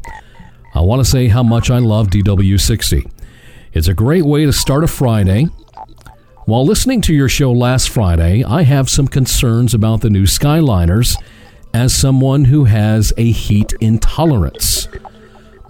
I 0.75 0.81
want 0.81 1.05
to 1.05 1.11
say 1.11 1.29
how 1.29 1.43
much 1.43 1.71
I 1.71 1.79
love 1.79 2.09
DW60. 2.09 3.11
It's 3.75 3.89
a 3.89 3.95
great 3.95 4.27
way 4.27 4.45
to 4.45 4.53
start 4.53 4.85
a 4.85 4.87
Friday. 4.87 5.45
While 6.45 6.67
listening 6.67 7.01
to 7.03 7.15
your 7.15 7.31
show 7.31 7.51
last 7.53 7.89
Friday, 7.89 8.45
I 8.45 8.65
have 8.65 8.91
some 8.91 9.09
concerns 9.09 9.73
about 9.73 10.03
the 10.03 10.11
new 10.11 10.25
Skyliners 10.25 11.17
as 11.73 11.95
someone 11.95 12.45
who 12.45 12.65
has 12.65 13.15
a 13.17 13.33
heat 13.33 13.73
intolerance. 13.81 14.89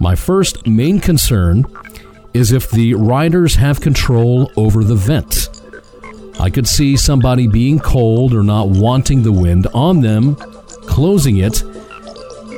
My 0.01 0.15
first 0.15 0.67
main 0.67 0.99
concern 0.99 1.63
is 2.33 2.51
if 2.51 2.69
the 2.69 2.93
riders 2.95 3.55
have 3.55 3.79
control 3.79 4.51
over 4.57 4.83
the 4.83 4.95
vent. 4.95 5.49
I 6.41 6.49
could 6.49 6.67
see 6.67 6.97
somebody 6.97 7.47
being 7.47 7.79
cold 7.79 8.33
or 8.33 8.43
not 8.43 8.67
wanting 8.67 9.23
the 9.23 9.31
wind 9.31 9.67
on 9.73 10.01
them, 10.01 10.35
closing 10.87 11.37
it, 11.37 11.63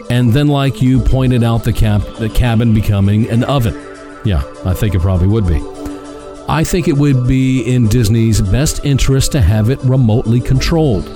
and 0.10 0.34
then, 0.34 0.48
like 0.48 0.82
you 0.82 1.02
pointed 1.02 1.44
out, 1.44 1.64
the, 1.64 1.74
cap- 1.74 2.16
the 2.18 2.30
cabin 2.30 2.74
becoming 2.74 3.30
an 3.30 3.44
oven. 3.44 3.95
Yeah, 4.26 4.44
I 4.66 4.74
think 4.74 4.96
it 4.96 5.02
probably 5.02 5.28
would 5.28 5.48
be. 5.48 5.62
I 6.48 6.64
think 6.64 6.88
it 6.88 6.98
would 6.98 7.28
be 7.28 7.62
in 7.62 7.88
Disney's 7.88 8.42
best 8.42 8.84
interest 8.84 9.32
to 9.34 9.42
have 9.42 9.70
it 9.70 9.80
remotely 9.84 10.42
controlled. 10.42 11.08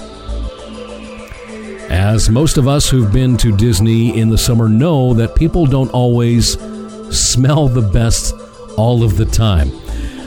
As 1.89 2.30
most 2.30 2.58
of 2.58 2.67
us 2.67 2.88
who've 2.88 3.12
been 3.12 3.36
to 3.38 3.56
Disney 3.56 4.19
in 4.19 4.30
the 4.30 4.38
summer 4.38 4.69
know 4.69 5.13
that 5.15 5.36
people 5.36 5.65
don't 5.65 5.91
always 5.91 6.54
smell 7.10 7.67
the 7.67 7.82
best 7.82 8.36
all 8.78 9.04
of 9.04 9.17
the 9.17 9.26
time. 9.26 9.72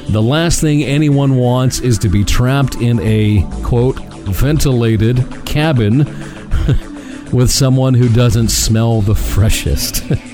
The 0.08 0.22
last 0.22 0.60
thing 0.60 0.82
anyone 0.82 1.36
wants 1.36 1.80
is 1.80 1.98
to 2.00 2.08
be 2.08 2.24
trapped 2.24 2.76
in 2.76 2.98
a 3.00 3.48
quote 3.62 3.98
ventilated 4.26 5.24
cabin 5.46 5.98
with 7.32 7.50
someone 7.50 7.94
who 7.94 8.08
doesn't 8.08 8.48
smell 8.48 9.00
the 9.00 9.14
freshest. 9.14 10.02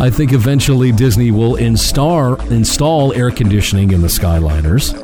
I 0.00 0.08
think 0.08 0.32
eventually 0.32 0.92
Disney 0.92 1.30
will 1.30 1.56
install, 1.56 2.40
install 2.50 3.12
air 3.12 3.30
conditioning 3.30 3.92
in 3.92 4.00
the 4.00 4.08
Skyliners. 4.08 4.94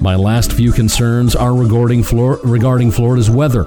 My 0.00 0.16
last 0.16 0.54
few 0.54 0.72
concerns 0.72 1.36
are 1.36 1.54
regarding, 1.54 2.02
regarding 2.42 2.90
Florida's 2.90 3.28
weather. 3.28 3.66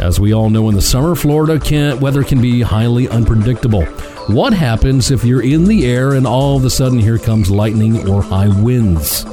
As 0.00 0.18
we 0.18 0.34
all 0.34 0.50
know, 0.50 0.68
in 0.68 0.74
the 0.74 0.82
summer, 0.82 1.14
Florida 1.14 1.60
can, 1.60 2.00
weather 2.00 2.24
can 2.24 2.42
be 2.42 2.60
highly 2.60 3.08
unpredictable. 3.08 3.84
What 4.26 4.52
happens 4.52 5.12
if 5.12 5.22
you're 5.22 5.44
in 5.44 5.66
the 5.66 5.86
air 5.86 6.14
and 6.14 6.26
all 6.26 6.56
of 6.56 6.64
a 6.64 6.70
sudden 6.70 6.98
here 6.98 7.18
comes 7.18 7.48
lightning 7.48 8.08
or 8.08 8.20
high 8.20 8.48
winds? 8.48 9.24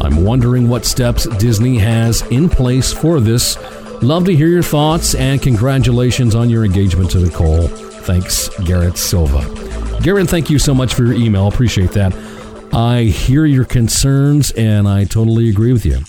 I'm 0.00 0.24
wondering 0.24 0.68
what 0.68 0.84
steps 0.84 1.26
Disney 1.38 1.78
has 1.78 2.22
in 2.28 2.48
place 2.48 2.92
for 2.92 3.18
this. 3.18 3.58
Love 4.04 4.24
to 4.26 4.36
hear 4.36 4.46
your 4.46 4.62
thoughts 4.62 5.16
and 5.16 5.42
congratulations 5.42 6.36
on 6.36 6.48
your 6.48 6.64
engagement 6.64 7.10
to 7.10 7.18
Nicole. 7.18 7.91
Thanks, 8.02 8.48
Garrett 8.64 8.98
Silva. 8.98 10.00
Garrett, 10.02 10.28
thank 10.28 10.50
you 10.50 10.58
so 10.58 10.74
much 10.74 10.94
for 10.94 11.04
your 11.04 11.14
email. 11.14 11.48
Appreciate 11.48 11.92
that. 11.92 12.12
I 12.72 13.02
hear 13.04 13.44
your 13.44 13.64
concerns 13.64 14.50
and 14.52 14.88
I 14.88 15.04
totally 15.04 15.48
agree 15.48 15.72
with 15.72 15.86
you. 15.86 16.00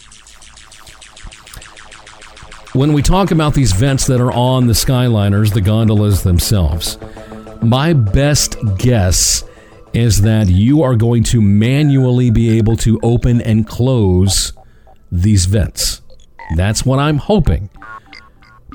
When 2.74 2.94
we 2.94 3.04
talk 3.04 3.30
about 3.30 3.54
these 3.54 3.72
vents 3.72 4.08
that 4.08 4.20
are 4.20 4.32
on 4.32 4.66
the 4.66 4.74
Skyliners, 4.74 5.54
the 5.54 5.62
gondolas 5.62 6.24
themselves, 6.24 6.98
my 7.62 7.94
best 7.94 8.58
guess 8.78 9.44
is 9.94 10.22
that 10.24 10.48
you 10.48 10.82
are 10.82 10.96
going 10.96 11.24
to 11.26 11.40
manually 11.40 12.32
be 12.32 12.58
able 12.58 12.76
to 12.78 13.00
open 13.04 13.42
and 13.42 13.68
close 13.68 14.54
these 15.12 15.46
vents. 15.46 16.02
That's 16.56 16.84
what 16.84 16.98
I'm 16.98 17.18
hoping. 17.18 17.70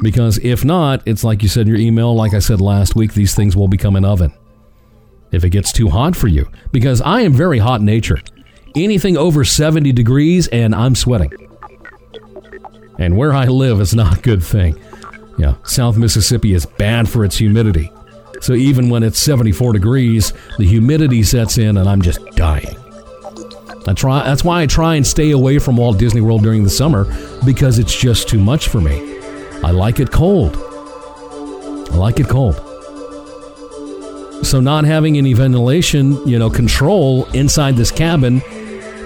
Because 0.03 0.39
if 0.39 0.65
not, 0.65 1.03
it's 1.07 1.25
like 1.25 1.43
you 1.43 1.49
said 1.49 1.63
in 1.63 1.69
your 1.69 1.79
email, 1.79 2.15
like 2.15 2.35
I 2.35 2.39
said 2.39 2.61
last 2.61 2.95
week, 2.95 3.15
these 3.15 3.35
things 3.35 3.57
will 3.57 3.69
become 3.69 3.97
an 3.97 4.05
oven. 4.05 4.33
if 5.31 5.45
it 5.45 5.51
gets 5.51 5.73
too 5.73 5.89
hot 5.89 6.17
for 6.17 6.29
you, 6.29 6.49
because 6.73 7.03
I 7.03 7.21
am 7.21 7.35
very 7.35 7.59
hot 7.59 7.81
in 7.81 7.87
nature. 7.87 8.19
Anything 8.75 9.17
over 9.17 9.45
70 9.45 9.93
degrees 9.93 10.49
and 10.49 10.75
I'm 10.75 10.95
sweating. 10.95 11.33
And 12.99 13.17
where 13.17 13.33
I 13.33 13.47
live 13.47 13.81
is 13.81 13.95
not 13.95 14.19
a 14.19 14.21
good 14.21 14.43
thing. 14.43 14.81
Yeah, 15.37 15.55
South 15.65 15.97
Mississippi 15.97 16.55
is 16.55 16.67
bad 16.67 17.09
for 17.09 17.25
its 17.25 17.37
humidity. 17.37 17.93
So 18.41 18.55
even 18.55 18.89
when 18.89 19.03
it's 19.03 19.19
74 19.19 19.73
degrees, 19.75 20.33
the 20.59 20.67
humidity 20.67 21.23
sets 21.23 21.59
in 21.59 21.77
and 21.77 21.89
I'm 21.89 22.03
just 22.03 22.25
dying. 22.35 22.77
I 23.87 23.95
try, 23.95 24.23
that's 24.23 24.45
why 24.45 24.63
I 24.63 24.67
try 24.67 24.97
and 24.97 25.07
stay 25.07 25.31
away 25.31 25.59
from 25.59 25.77
Walt 25.77 25.99
Disney 25.99 26.21
World 26.21 26.43
during 26.43 26.65
the 26.65 26.71
summer 26.71 27.05
because 27.45 27.79
it's 27.79 27.95
just 27.95 28.29
too 28.29 28.39
much 28.39 28.69
for 28.69 28.81
me. 28.81 29.18
I 29.63 29.71
like 29.71 30.01
it 30.01 30.11
cold. 30.11 30.57
I 31.91 31.97
like 31.97 32.21
it 32.21 32.29
cold. 32.29 32.57
So 34.45 34.61
not 34.61 34.85
having 34.85 35.19
any 35.19 35.33
ventilation, 35.33 36.27
you 36.27 36.39
know, 36.39 36.49
control 36.49 37.25
inside 37.33 37.77
this 37.77 37.91
cabin 37.91 38.41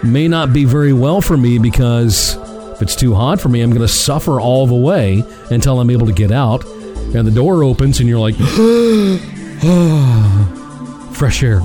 may 0.03 0.29
not 0.29 0.53
be 0.53 0.65
very 0.65 0.93
well 0.93 1.21
for 1.21 1.37
me 1.37 1.59
because 1.59 2.37
if 2.73 2.83
it's 2.83 2.95
too 2.95 3.15
hot 3.15 3.41
for 3.41 3.49
me, 3.49 3.63
I'm 3.63 3.71
going 3.71 3.81
to 3.81 3.89
suffer 3.89 4.41
all 4.41 4.67
the 4.67 4.75
way 4.75 5.25
until 5.51 5.81
I'm 5.81 5.91
able 5.91 6.07
to 6.07 6.13
get 6.13 6.31
out. 6.31 6.65
And 6.67 7.27
the 7.27 7.31
door 7.31 7.65
opens 7.65 8.01
and 8.01 8.09
you're 8.09 8.21
like, 8.21 8.35
fresh 11.15 11.43
air. 11.43 11.61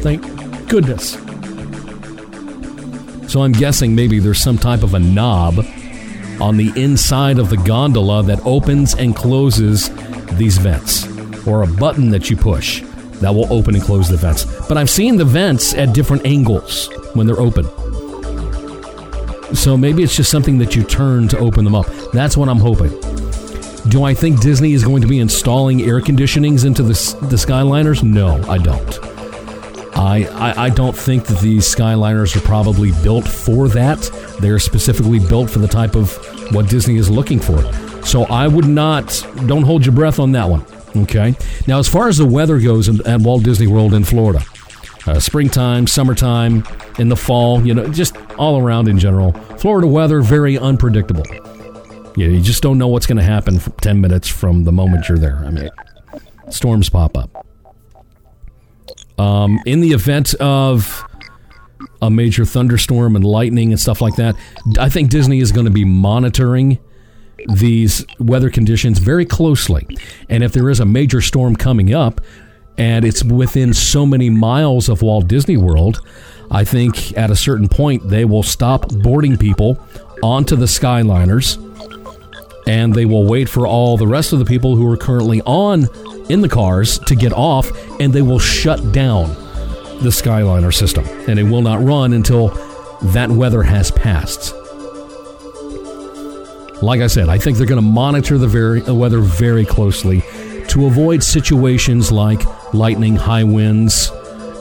Thank 0.00 0.22
goodness. 0.68 1.12
So 3.30 3.42
I'm 3.42 3.52
guessing 3.52 3.94
maybe 3.94 4.18
there's 4.18 4.40
some 4.40 4.58
type 4.58 4.82
of 4.82 4.94
a 4.94 4.98
knob 4.98 5.64
on 6.40 6.56
the 6.56 6.72
inside 6.76 7.38
of 7.38 7.50
the 7.50 7.56
gondola 7.56 8.22
that 8.22 8.40
opens 8.44 8.94
and 8.94 9.14
closes 9.14 9.90
these 10.36 10.58
vents, 10.58 11.06
or 11.46 11.62
a 11.62 11.66
button 11.66 12.10
that 12.10 12.30
you 12.30 12.36
push 12.36 12.82
that 13.20 13.34
will 13.34 13.52
open 13.52 13.74
and 13.74 13.84
close 13.84 14.08
the 14.08 14.16
vents. 14.16 14.44
But 14.68 14.78
I've 14.78 14.90
seen 14.90 15.16
the 15.16 15.24
vents 15.24 15.74
at 15.74 15.92
different 15.92 16.24
angles 16.24 16.88
when 17.14 17.26
they're 17.26 17.40
open. 17.40 17.64
So 19.54 19.76
maybe 19.76 20.02
it's 20.02 20.16
just 20.16 20.30
something 20.30 20.58
that 20.58 20.74
you 20.74 20.84
turn 20.84 21.28
to 21.28 21.38
open 21.38 21.64
them 21.64 21.74
up. 21.74 21.86
That's 22.12 22.36
what 22.36 22.48
I'm 22.48 22.58
hoping. 22.58 22.90
Do 23.88 24.04
I 24.04 24.14
think 24.14 24.40
Disney 24.40 24.72
is 24.72 24.84
going 24.84 25.02
to 25.02 25.08
be 25.08 25.18
installing 25.18 25.82
air 25.82 26.00
conditionings 26.00 26.64
into 26.64 26.82
the, 26.82 26.94
the 27.26 27.36
Skyliners? 27.36 28.02
No, 28.02 28.42
I 28.48 28.58
don't. 28.58 28.98
I, 29.96 30.24
I, 30.32 30.66
I 30.66 30.70
don't 30.70 30.96
think 30.96 31.26
that 31.26 31.40
these 31.40 31.64
Skyliners 31.64 32.36
are 32.36 32.40
probably 32.40 32.92
built 33.02 33.26
for 33.26 33.68
that. 33.68 33.98
They're 34.40 34.58
specifically 34.58 35.18
built 35.18 35.50
for 35.50 35.58
the 35.58 35.68
type 35.68 35.96
of 35.96 36.10
what 36.50 36.68
Disney 36.68 36.96
is 36.96 37.10
looking 37.10 37.38
for. 37.38 37.60
So 38.04 38.24
I 38.24 38.48
would 38.48 38.66
not, 38.66 39.26
don't 39.46 39.62
hold 39.62 39.84
your 39.84 39.94
breath 39.94 40.18
on 40.18 40.32
that 40.32 40.48
one. 40.48 40.64
Okay. 40.96 41.34
Now, 41.66 41.78
as 41.78 41.88
far 41.88 42.08
as 42.08 42.18
the 42.18 42.26
weather 42.26 42.58
goes 42.58 42.88
at 43.00 43.20
Walt 43.20 43.44
Disney 43.44 43.66
World 43.66 43.94
in 43.94 44.04
Florida, 44.04 44.42
uh, 45.06 45.20
springtime, 45.20 45.86
summertime, 45.86 46.64
in 46.98 47.08
the 47.08 47.16
fall, 47.16 47.64
you 47.66 47.74
know, 47.74 47.88
just 47.88 48.16
all 48.38 48.60
around 48.60 48.88
in 48.88 48.98
general, 48.98 49.32
Florida 49.58 49.86
weather 49.86 50.20
very 50.20 50.58
unpredictable. 50.58 51.24
You, 52.16 52.28
know, 52.28 52.34
you 52.34 52.40
just 52.40 52.62
don't 52.62 52.78
know 52.78 52.88
what's 52.88 53.06
going 53.06 53.18
to 53.18 53.24
happen 53.24 53.58
10 53.58 54.00
minutes 54.00 54.28
from 54.28 54.64
the 54.64 54.72
moment 54.72 55.08
you're 55.08 55.18
there. 55.18 55.36
I 55.36 55.50
mean, 55.50 55.70
storms 56.50 56.90
pop 56.90 57.16
up. 57.16 57.46
Um, 59.18 59.60
in 59.66 59.80
the 59.80 59.90
event 59.90 60.34
of 60.34 61.04
a 62.02 62.10
major 62.10 62.44
thunderstorm 62.44 63.16
and 63.16 63.24
lightning 63.24 63.72
and 63.72 63.80
stuff 63.80 64.00
like 64.00 64.16
that, 64.16 64.36
I 64.78 64.88
think 64.88 65.10
Disney 65.10 65.40
is 65.40 65.52
going 65.52 65.66
to 65.66 65.72
be 65.72 65.84
monitoring 65.84 66.78
these 67.54 68.04
weather 68.18 68.50
conditions 68.50 68.98
very 68.98 69.24
closely. 69.24 69.86
And 70.28 70.42
if 70.42 70.52
there 70.52 70.68
is 70.70 70.80
a 70.80 70.84
major 70.84 71.20
storm 71.20 71.56
coming 71.56 71.94
up 71.94 72.20
and 72.76 73.04
it's 73.04 73.24
within 73.24 73.74
so 73.74 74.06
many 74.06 74.30
miles 74.30 74.88
of 74.88 75.02
Walt 75.02 75.26
Disney 75.26 75.56
World, 75.56 76.00
I 76.50 76.64
think 76.64 77.16
at 77.16 77.30
a 77.30 77.36
certain 77.36 77.68
point 77.68 78.08
they 78.08 78.24
will 78.24 78.42
stop 78.42 78.88
boarding 78.88 79.36
people 79.36 79.78
onto 80.22 80.56
the 80.56 80.66
Skyliners 80.66 81.66
and 82.66 82.94
they 82.94 83.06
will 83.06 83.26
wait 83.26 83.48
for 83.48 83.66
all 83.66 83.96
the 83.96 84.06
rest 84.06 84.32
of 84.32 84.38
the 84.38 84.44
people 84.44 84.76
who 84.76 84.90
are 84.90 84.96
currently 84.96 85.40
on 85.42 85.88
in 86.28 86.40
the 86.40 86.48
cars 86.48 86.98
to 87.00 87.14
get 87.14 87.32
off 87.32 87.70
and 88.00 88.12
they 88.12 88.22
will 88.22 88.38
shut 88.38 88.92
down 88.92 89.34
the 90.00 90.10
Skyliner 90.10 90.72
system 90.72 91.06
and 91.28 91.38
it 91.38 91.44
will 91.44 91.62
not 91.62 91.82
run 91.82 92.12
until 92.12 92.48
that 93.02 93.30
weather 93.30 93.62
has 93.62 93.90
passed. 93.90 94.54
Like 96.82 97.00
I 97.00 97.08
said, 97.08 97.28
I 97.28 97.38
think 97.38 97.58
they're 97.58 97.66
going 97.66 97.82
to 97.82 97.86
monitor 97.86 98.38
the 98.38 98.48
very, 98.48 98.80
the 98.80 98.94
weather 98.94 99.20
very 99.20 99.66
closely 99.66 100.22
to 100.68 100.86
avoid 100.86 101.22
situations 101.22 102.10
like 102.10 102.40
lightning, 102.72 103.16
high 103.16 103.44
winds, 103.44 104.10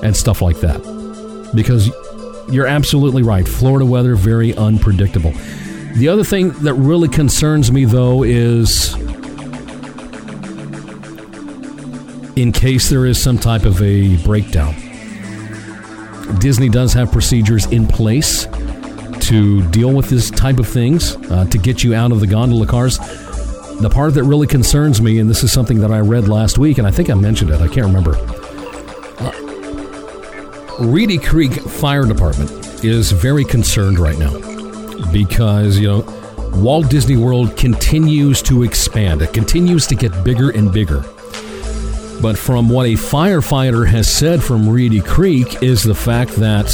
and 0.04 0.16
stuff 0.16 0.42
like 0.42 0.60
that. 0.60 1.52
Because 1.56 1.90
you're 2.52 2.68
absolutely 2.68 3.24
right. 3.24 3.48
Florida 3.48 3.86
weather 3.86 4.16
very 4.16 4.54
unpredictable. 4.56 5.32
The 5.96 6.08
other 6.10 6.24
thing 6.24 6.52
that 6.64 6.74
really 6.74 7.08
concerns 7.08 7.72
me 7.72 7.86
though 7.86 8.24
is 8.24 8.96
in 12.36 12.52
case 12.52 12.90
there 12.90 13.06
is 13.06 13.22
some 13.22 13.38
type 13.38 13.66
of 13.66 13.82
a 13.82 14.18
breakdown. 14.24 14.76
Disney 16.38 16.70
does 16.70 16.94
have 16.94 17.12
procedures 17.12 17.66
in 17.68 17.88
place 17.88 18.46
to 19.22 19.68
deal 19.70 19.94
with 19.94 20.10
this 20.10 20.30
type 20.32 20.60
of 20.60 20.68
things 20.68 21.16
uh, 21.32 21.46
to 21.46 21.58
get 21.58 21.84
you 21.84 21.94
out 21.94 22.12
of 22.12 22.20
the 22.20 22.28
gondola 22.28 22.66
cars. 22.66 22.98
The 23.80 23.90
part 23.90 24.14
that 24.16 24.24
really 24.24 24.48
concerns 24.48 25.02
me, 25.02 25.20
and 25.20 25.30
this 25.30 25.44
is 25.44 25.52
something 25.52 25.80
that 25.80 25.92
I 25.92 26.00
read 26.00 26.28
last 26.28 26.58
week, 26.58 26.78
and 26.78 26.88
I 26.88 26.92
think 26.92 27.10
I 27.10 27.14
mentioned 27.14 27.52
it, 27.52 27.62
I 27.62 27.68
can't 27.68 27.88
remember. 27.88 28.16
Uh, 29.20 30.86
Reedy 30.86 31.18
Creek 31.18 31.54
Fire 31.54 32.06
Department 32.06 32.52
is 32.84 33.12
very 33.12 33.44
concerned 33.44 34.00
right 34.00 34.18
now 34.18 34.32
because, 35.12 35.78
you 35.78 35.88
know, 35.88 36.06
Walt 36.56 36.90
Disney 36.90 37.18
World 37.18 37.56
continues 37.56 38.42
to 38.44 38.64
expand. 38.64 39.22
It 39.22 39.34
continues 39.34 39.88
to 39.88 39.96
get 39.96 40.24
bigger 40.24 40.50
and 40.50 40.72
bigger. 40.74 41.04
But 42.22 42.38
from 42.38 42.70
what 42.70 42.86
a 42.86 42.94
firefighter 42.94 43.88
has 43.88 44.12
said 44.12 44.44
from 44.44 44.68
Reedy 44.68 45.02
Creek 45.02 45.64
is 45.64 45.84
the 45.84 45.96
fact 45.96 46.32
that 46.36 46.68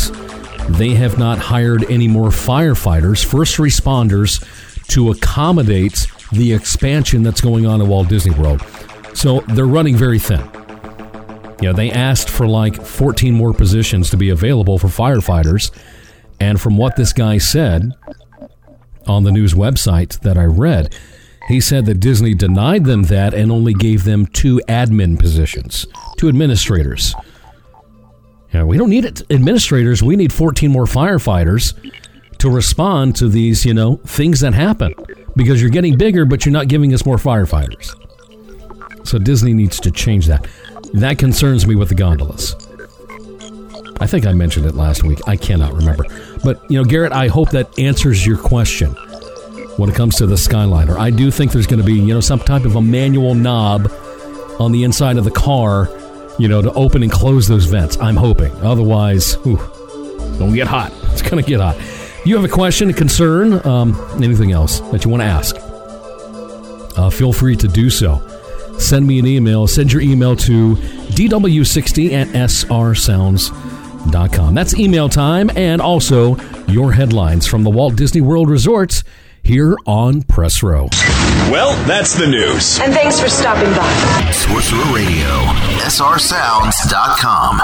they 0.70 0.96
have 0.96 1.18
not 1.18 1.38
hired 1.38 1.90
any 1.92 2.08
more 2.08 2.30
firefighters, 2.30 3.24
first 3.24 3.58
responders, 3.58 4.44
to 4.88 5.12
accommodate 5.12 6.08
the 6.32 6.54
expansion 6.54 7.24
that's 7.24 7.42
going 7.42 7.66
on 7.66 7.82
at 7.82 7.88
Walt 7.88 8.10
Disney 8.10 8.34
World. 8.36 8.62
So 9.14 9.42
they're 9.42 9.66
running 9.66 9.96
very 9.96 10.20
thin. 10.20 10.50
Know, 11.66 11.74
they 11.74 11.92
asked 11.92 12.30
for 12.30 12.48
like 12.48 12.82
14 12.82 13.34
more 13.34 13.54
positions 13.54 14.10
to 14.12 14.18
be 14.18 14.30
available 14.30 14.78
for 14.78 14.88
firefighters. 14.88 15.72
And 16.40 16.62
from 16.62 16.78
what 16.78 16.96
this 16.96 17.12
guy 17.12 17.40
said 17.40 17.92
on 19.08 19.24
the 19.24 19.32
news 19.32 19.54
website 19.54 20.20
that 20.22 20.38
I 20.38 20.44
read, 20.44 20.96
he 21.48 21.62
said 21.62 21.86
that 21.86 22.00
Disney 22.00 22.34
denied 22.34 22.86
them 22.86 23.04
that 23.04 23.34
and 23.34 23.52
only 23.52 23.74
gave 23.74 24.04
them 24.04 24.26
two 24.26 24.62
admin 24.68 25.20
positions, 25.20 25.86
two 26.18 26.28
administrators. 26.28 27.14
You 28.52 28.60
know, 28.60 28.66
we 28.66 28.78
don't 28.78 28.90
need 28.90 29.06
administrators. 29.30 30.02
We 30.02 30.16
need 30.16 30.34
14 30.34 30.72
more 30.72 30.86
firefighters 30.86 31.74
to 32.40 32.50
respond 32.50 33.16
to 33.18 33.28
these, 33.28 33.66
you 33.66 33.74
know, 33.74 33.98
things 34.06 34.40
that 34.40 34.54
happen 34.54 34.94
because 35.36 35.62
you're 35.62 35.70
getting 35.70 35.98
bigger, 35.98 36.26
but 36.26 36.46
you're 36.46 36.54
not 36.54 36.68
giving 36.68 36.94
us 36.94 37.06
more 37.06 37.18
firefighters. 37.18 37.94
So 39.06 39.20
Disney 39.20 39.54
needs 39.54 39.80
to 39.82 39.92
change 39.92 40.26
that. 40.28 40.48
That 40.94 41.20
concerns 41.20 41.68
me 41.68 41.76
with 41.76 41.90
the 41.90 41.96
gondolas. 41.96 42.56
I 44.00 44.08
think 44.08 44.26
I 44.26 44.34
mentioned 44.34 44.66
it 44.66 44.76
last 44.76 45.04
week. 45.04 45.20
I 45.28 45.38
cannot 45.38 45.74
remember. 45.74 46.06
But, 46.44 46.60
you 46.70 46.78
know, 46.78 46.84
Garrett, 46.84 47.12
I 47.12 47.28
hope 47.28 47.52
that 47.52 47.78
answers 47.80 48.26
your 48.26 48.38
question 48.38 48.96
when 49.78 49.90
it 49.90 49.96
comes 49.96 50.16
to 50.18 50.26
the 50.26 50.36
Skyliner. 50.36 50.98
I 50.98 51.10
do 51.10 51.32
think 51.32 51.52
there's 51.52 51.68
going 51.68 51.80
to 51.80 51.86
be, 51.86 51.94
you 51.94 52.14
know, 52.14 52.22
some 52.22 52.40
type 52.40 52.66
of 52.66 52.76
a 52.76 52.82
manual 52.82 53.36
knob 53.36 53.92
on 54.60 54.72
the 54.72 54.84
inside 54.84 55.18
of 55.18 55.26
the 55.26 55.32
car, 55.32 55.90
you 56.40 56.48
know, 56.48 56.62
to 56.62 56.72
open 56.74 57.04
and 57.04 57.12
close 57.12 57.48
those 57.48 57.66
vents. 57.66 57.98
I'm 58.00 58.16
hoping. 58.16 58.54
Otherwise, 58.62 59.34
whew, 59.44 59.58
don't 60.38 60.54
get 60.54 60.68
hot. 60.68 60.94
It's 61.16 61.22
going 61.22 61.42
to 61.42 61.50
get 61.50 61.62
hot. 61.62 61.78
You 62.26 62.36
have 62.36 62.44
a 62.44 62.50
question, 62.50 62.90
a 62.90 62.94
concern, 62.94 63.66
um, 63.66 63.96
anything 64.22 64.52
else 64.52 64.82
that 64.92 65.06
you 65.06 65.12
want 65.12 65.22
to 65.22 65.28
ask? 65.28 65.56
Uh, 66.98 67.10
feel 67.10 67.32
free 67.32 67.56
to 67.56 67.70
do 67.70 67.90
so. 67.90 68.22
Send 68.78 69.08
me 69.08 69.18
an 69.20 69.26
email. 69.26 69.66
Send 69.68 69.94
your 69.94 70.02
email 70.02 70.36
to 70.36 70.76
dw60 70.76 72.12
at 72.12 72.28
srsounds.com. 72.28 74.54
That's 74.54 74.78
email 74.78 75.08
time 75.08 75.50
and 75.56 75.82
also 75.82 76.36
your 76.68 76.92
headlines 76.92 77.48
from 77.48 77.64
the 77.64 77.70
Walt 77.70 77.96
Disney 77.96 78.20
World 78.20 78.50
Resorts 78.50 79.06
here 79.46 79.78
on 79.86 80.24
Press 80.24 80.62
Row. 80.64 80.90
Well, 81.52 81.76
that's 81.86 82.14
the 82.16 82.28
news. 82.28 82.80
And 82.80 82.94
thanks 82.94 83.20
for 83.20 83.30
stopping 83.30 83.72
by. 83.76 84.32
Sorcerer 84.32 84.94
Radio, 84.94 85.28
srsounds.com. 85.86 87.60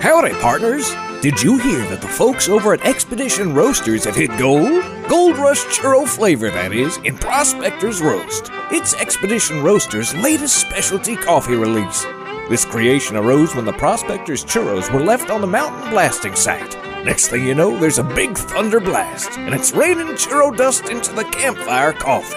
Howdy, 0.00 0.32
partners. 0.40 0.94
Did 1.20 1.42
you 1.42 1.58
hear 1.58 1.80
that 1.88 2.00
the 2.00 2.08
folks 2.08 2.48
over 2.48 2.72
at 2.72 2.86
Expedition 2.86 3.52
Roasters 3.52 4.04
have 4.04 4.14
hit 4.14 4.30
gold? 4.38 4.84
Gold 5.08 5.36
Rush 5.36 5.64
churro 5.64 6.06
flavor, 6.06 6.48
that 6.50 6.72
is, 6.72 6.96
in 6.98 7.18
Prospector's 7.18 8.00
Roast. 8.00 8.50
It's 8.70 8.94
Expedition 8.94 9.62
Roasters' 9.62 10.14
latest 10.14 10.56
specialty 10.56 11.16
coffee 11.16 11.56
release. 11.56 12.04
This 12.48 12.64
creation 12.64 13.16
arose 13.16 13.54
when 13.54 13.64
the 13.64 13.72
prospectors' 13.72 14.44
churros 14.44 14.92
were 14.92 15.02
left 15.02 15.28
on 15.28 15.40
the 15.40 15.46
mountain 15.46 15.90
blasting 15.90 16.36
site. 16.36 16.76
Next 17.08 17.28
thing 17.28 17.46
you 17.46 17.54
know, 17.54 17.74
there's 17.74 17.98
a 17.98 18.04
big 18.04 18.36
thunder 18.36 18.80
blast, 18.80 19.30
and 19.38 19.54
it's 19.54 19.72
raining 19.72 20.08
churro 20.08 20.54
dust 20.54 20.90
into 20.90 21.14
the 21.14 21.24
campfire 21.24 21.94
coffee. 21.94 22.36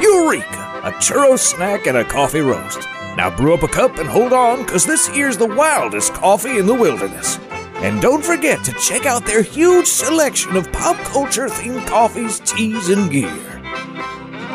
Eureka! 0.00 0.80
A 0.84 0.92
churro 0.92 1.36
snack 1.36 1.88
and 1.88 1.96
a 1.96 2.04
coffee 2.04 2.40
roast. 2.40 2.86
Now 3.16 3.36
brew 3.36 3.52
up 3.52 3.64
a 3.64 3.68
cup 3.68 3.98
and 3.98 4.08
hold 4.08 4.32
on, 4.32 4.64
cause 4.64 4.86
this 4.86 5.08
here's 5.08 5.36
the 5.36 5.48
wildest 5.48 6.14
coffee 6.14 6.58
in 6.58 6.66
the 6.66 6.74
wilderness. 6.74 7.40
And 7.78 8.00
don't 8.00 8.24
forget 8.24 8.62
to 8.62 8.72
check 8.74 9.06
out 9.06 9.26
their 9.26 9.42
huge 9.42 9.88
selection 9.88 10.54
of 10.54 10.70
pop 10.70 10.98
culture 10.98 11.48
themed 11.48 11.84
coffees, 11.88 12.38
teas, 12.38 12.90
and 12.90 13.10
gear. 13.10 13.51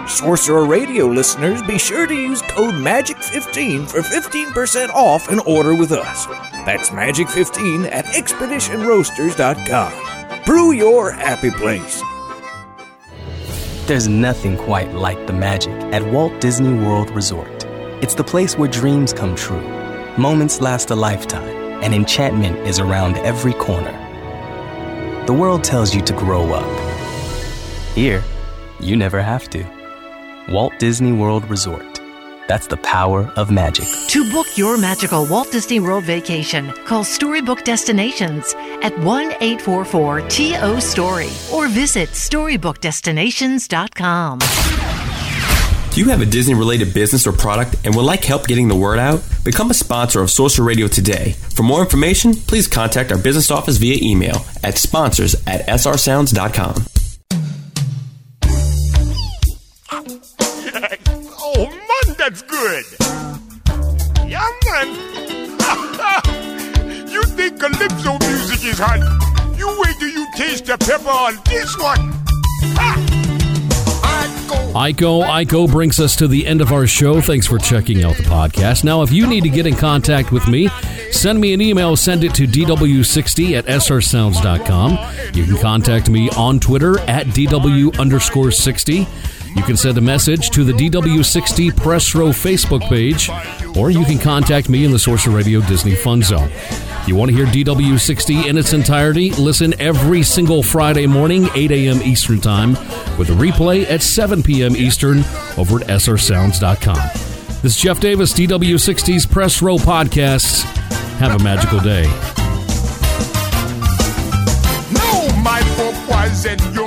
Sorcerer 0.08 0.66
Radio 0.66 1.06
listeners, 1.06 1.62
be 1.64 1.78
sure 1.78 2.08
to 2.08 2.16
use 2.16 2.42
code 2.44 2.76
MAGIC15 2.76 3.90
for 3.90 4.00
15% 4.00 4.88
off 4.90 5.28
an 5.28 5.40
order 5.40 5.76
with 5.76 5.92
us. 5.92 6.26
That's 6.66 6.92
MAGIC15 6.92 7.92
at 7.92 8.06
ExpeditionRoasters.com. 8.06 10.44
Brew 10.46 10.72
your 10.72 11.12
happy 11.12 11.52
place. 11.52 12.02
There's 13.86 14.08
nothing 14.08 14.56
quite 14.56 14.94
like 14.94 15.28
the 15.28 15.34
magic 15.34 15.74
at 15.94 16.10
Walt 16.10 16.40
Disney 16.40 16.74
World 16.74 17.10
Resort. 17.12 17.66
It's 18.02 18.16
the 18.16 18.24
place 18.24 18.58
where 18.58 18.70
dreams 18.70 19.12
come 19.12 19.36
true, 19.36 19.62
moments 20.18 20.62
last 20.62 20.90
a 20.90 20.96
lifetime, 20.96 21.84
and 21.84 21.94
enchantment 21.94 22.66
is 22.66 22.80
around 22.80 23.18
every 23.18 23.54
corner. 23.54 23.92
The 25.26 25.34
world 25.34 25.66
tells 25.66 25.94
you 25.94 26.02
to 26.04 26.14
grow 26.14 26.54
up. 26.54 26.80
Here, 27.94 28.24
you 28.80 28.96
never 28.96 29.22
have 29.22 29.50
to. 29.50 29.77
Walt 30.50 30.74
Disney 30.80 31.12
World 31.12 31.50
Resort. 31.50 32.00
That's 32.48 32.68
the 32.68 32.78
power 32.78 33.30
of 33.36 33.52
magic. 33.52 33.86
To 34.10 34.32
book 34.32 34.58
your 34.58 34.78
magical 34.78 35.26
Walt 35.26 35.52
Disney 35.52 35.82
World 35.82 36.06
vacation, 36.06 36.72
call 36.86 37.04
Storybook 37.04 37.66
Destinations 37.66 38.54
at 38.82 38.98
1 39.00 39.34
844 39.42 40.22
TO 40.30 40.80
Story 40.80 41.30
or 41.52 41.68
visit 41.68 42.08
StorybookDestinations.com. 42.10 44.40
Do 45.92 46.02
you 46.04 46.10
have 46.10 46.22
a 46.22 46.26
Disney 46.26 46.54
related 46.54 46.94
business 46.94 47.26
or 47.26 47.32
product 47.34 47.76
and 47.84 47.96
would 47.96 48.04
like 48.04 48.24
help 48.24 48.46
getting 48.48 48.68
the 48.68 48.76
word 48.76 49.00
out? 49.00 49.24
Become 49.44 49.72
a 49.72 49.74
sponsor 49.74 50.22
of 50.22 50.30
Sorcerer 50.30 50.64
Radio 50.64 50.88
today. 50.88 51.32
For 51.56 51.64
more 51.64 51.82
information, 51.82 52.36
please 52.36 52.68
contact 52.68 53.12
our 53.12 53.18
business 53.18 53.50
office 53.50 53.78
via 53.78 53.98
email 54.02 54.46
at 54.64 54.78
sponsors 54.78 55.34
at 55.48 55.66
srsounds.com. 55.68 56.86
that's 62.28 62.42
good. 62.42 62.84
Yeah, 64.28 64.52
man. 64.66 64.88
you 67.10 67.24
think 67.24 67.58
calypso 67.58 68.18
music 68.28 68.66
is 68.66 68.80
hot? 68.80 69.00
You 69.58 69.68
wait 69.80 69.96
till 69.98 70.10
you 70.10 70.28
taste 70.36 70.66
the 70.66 70.78
pepper 70.78 71.08
on 71.08 71.36
this 71.46 71.78
one. 71.78 72.12
Iko, 74.76 75.24
Iko 75.26 75.72
brings 75.72 76.00
us 76.02 76.18
to 76.18 76.28
the 76.28 76.46
end 76.46 76.60
of 76.62 76.74
our 76.74 76.86
show. 76.86 77.22
Thanks 77.22 77.48
for 77.48 77.58
checking 77.58 78.04
out 78.04 78.18
the 78.18 78.24
podcast. 78.24 78.84
Now, 78.84 79.04
if 79.04 79.12
you 79.12 79.26
need 79.26 79.44
to 79.44 79.50
get 79.50 79.66
in 79.66 79.76
contact 79.76 80.34
with 80.34 80.48
me, 80.50 80.68
send 81.12 81.40
me 81.40 81.54
an 81.54 81.62
email. 81.62 81.96
Send 81.96 82.26
it 82.26 82.36
to 82.36 82.46
dw60 82.46 83.58
at 83.58 83.66
srsounds.com. 83.66 85.00
You 85.34 85.46
can 85.46 85.58
contact 85.58 86.10
me 86.10 86.30
on 86.32 86.60
Twitter 86.60 87.00
at 87.02 87.28
dw 87.28 87.98
underscore 87.98 88.52
60. 88.52 89.08
You 89.56 89.64
can 89.64 89.78
send 89.78 89.98
a 89.98 90.02
message 90.02 90.50
to 90.52 90.64
the 90.64 90.74
DW60 90.74 91.76
Press 91.76 92.14
Row 92.14 92.30
Facebook 92.30 92.82
page, 92.90 93.30
or 93.78 93.90
you 93.90 94.04
can 94.06 94.20
contact 94.20 94.70
me 94.70 94.86
in 94.86 94.92
the 94.92 95.00
Sorcerer 95.00 95.34
Radio 95.36 95.62
Disney 95.62 95.96
Fun 95.96 96.22
Zone. 96.22 96.52
You 97.08 97.16
want 97.16 97.32
to 97.32 97.38
hear 97.38 97.46
DW60 97.46 98.48
in 98.48 98.58
its 98.58 98.74
entirety? 98.74 99.32
Listen 99.32 99.74
every 99.80 100.24
single 100.24 100.62
Friday 100.62 101.08
morning, 101.08 101.48
8 101.56 101.72
a.m. 101.72 102.02
Eastern 102.02 102.42
Time, 102.42 102.72
with 103.18 103.30
a 103.30 103.34
replay 103.34 103.90
at 103.90 104.02
7 104.02 104.44
p.m. 104.44 104.76
Eastern 104.76 105.20
over 105.58 105.82
at 105.82 105.88
srsounds.com. 105.88 106.98
This 107.62 107.76
is 107.76 107.78
Jeff 107.78 108.00
Davis, 108.00 108.34
DW60's 108.34 109.26
Press 109.26 109.62
Row 109.62 109.78
Podcasts. 109.78 110.64
Have 111.20 111.40
a 111.40 111.44
magical 111.44 111.80
day. 111.80 112.04
No, 114.94 115.36
my 115.42 115.62
was 116.08 116.46
and 116.46 116.76
your. 116.76 116.87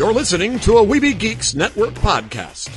You're 0.00 0.14
listening 0.14 0.58
to 0.60 0.78
a 0.78 0.82
Weeby 0.82 1.18
Geeks 1.18 1.54
Network 1.54 1.90
podcast. 1.90 2.70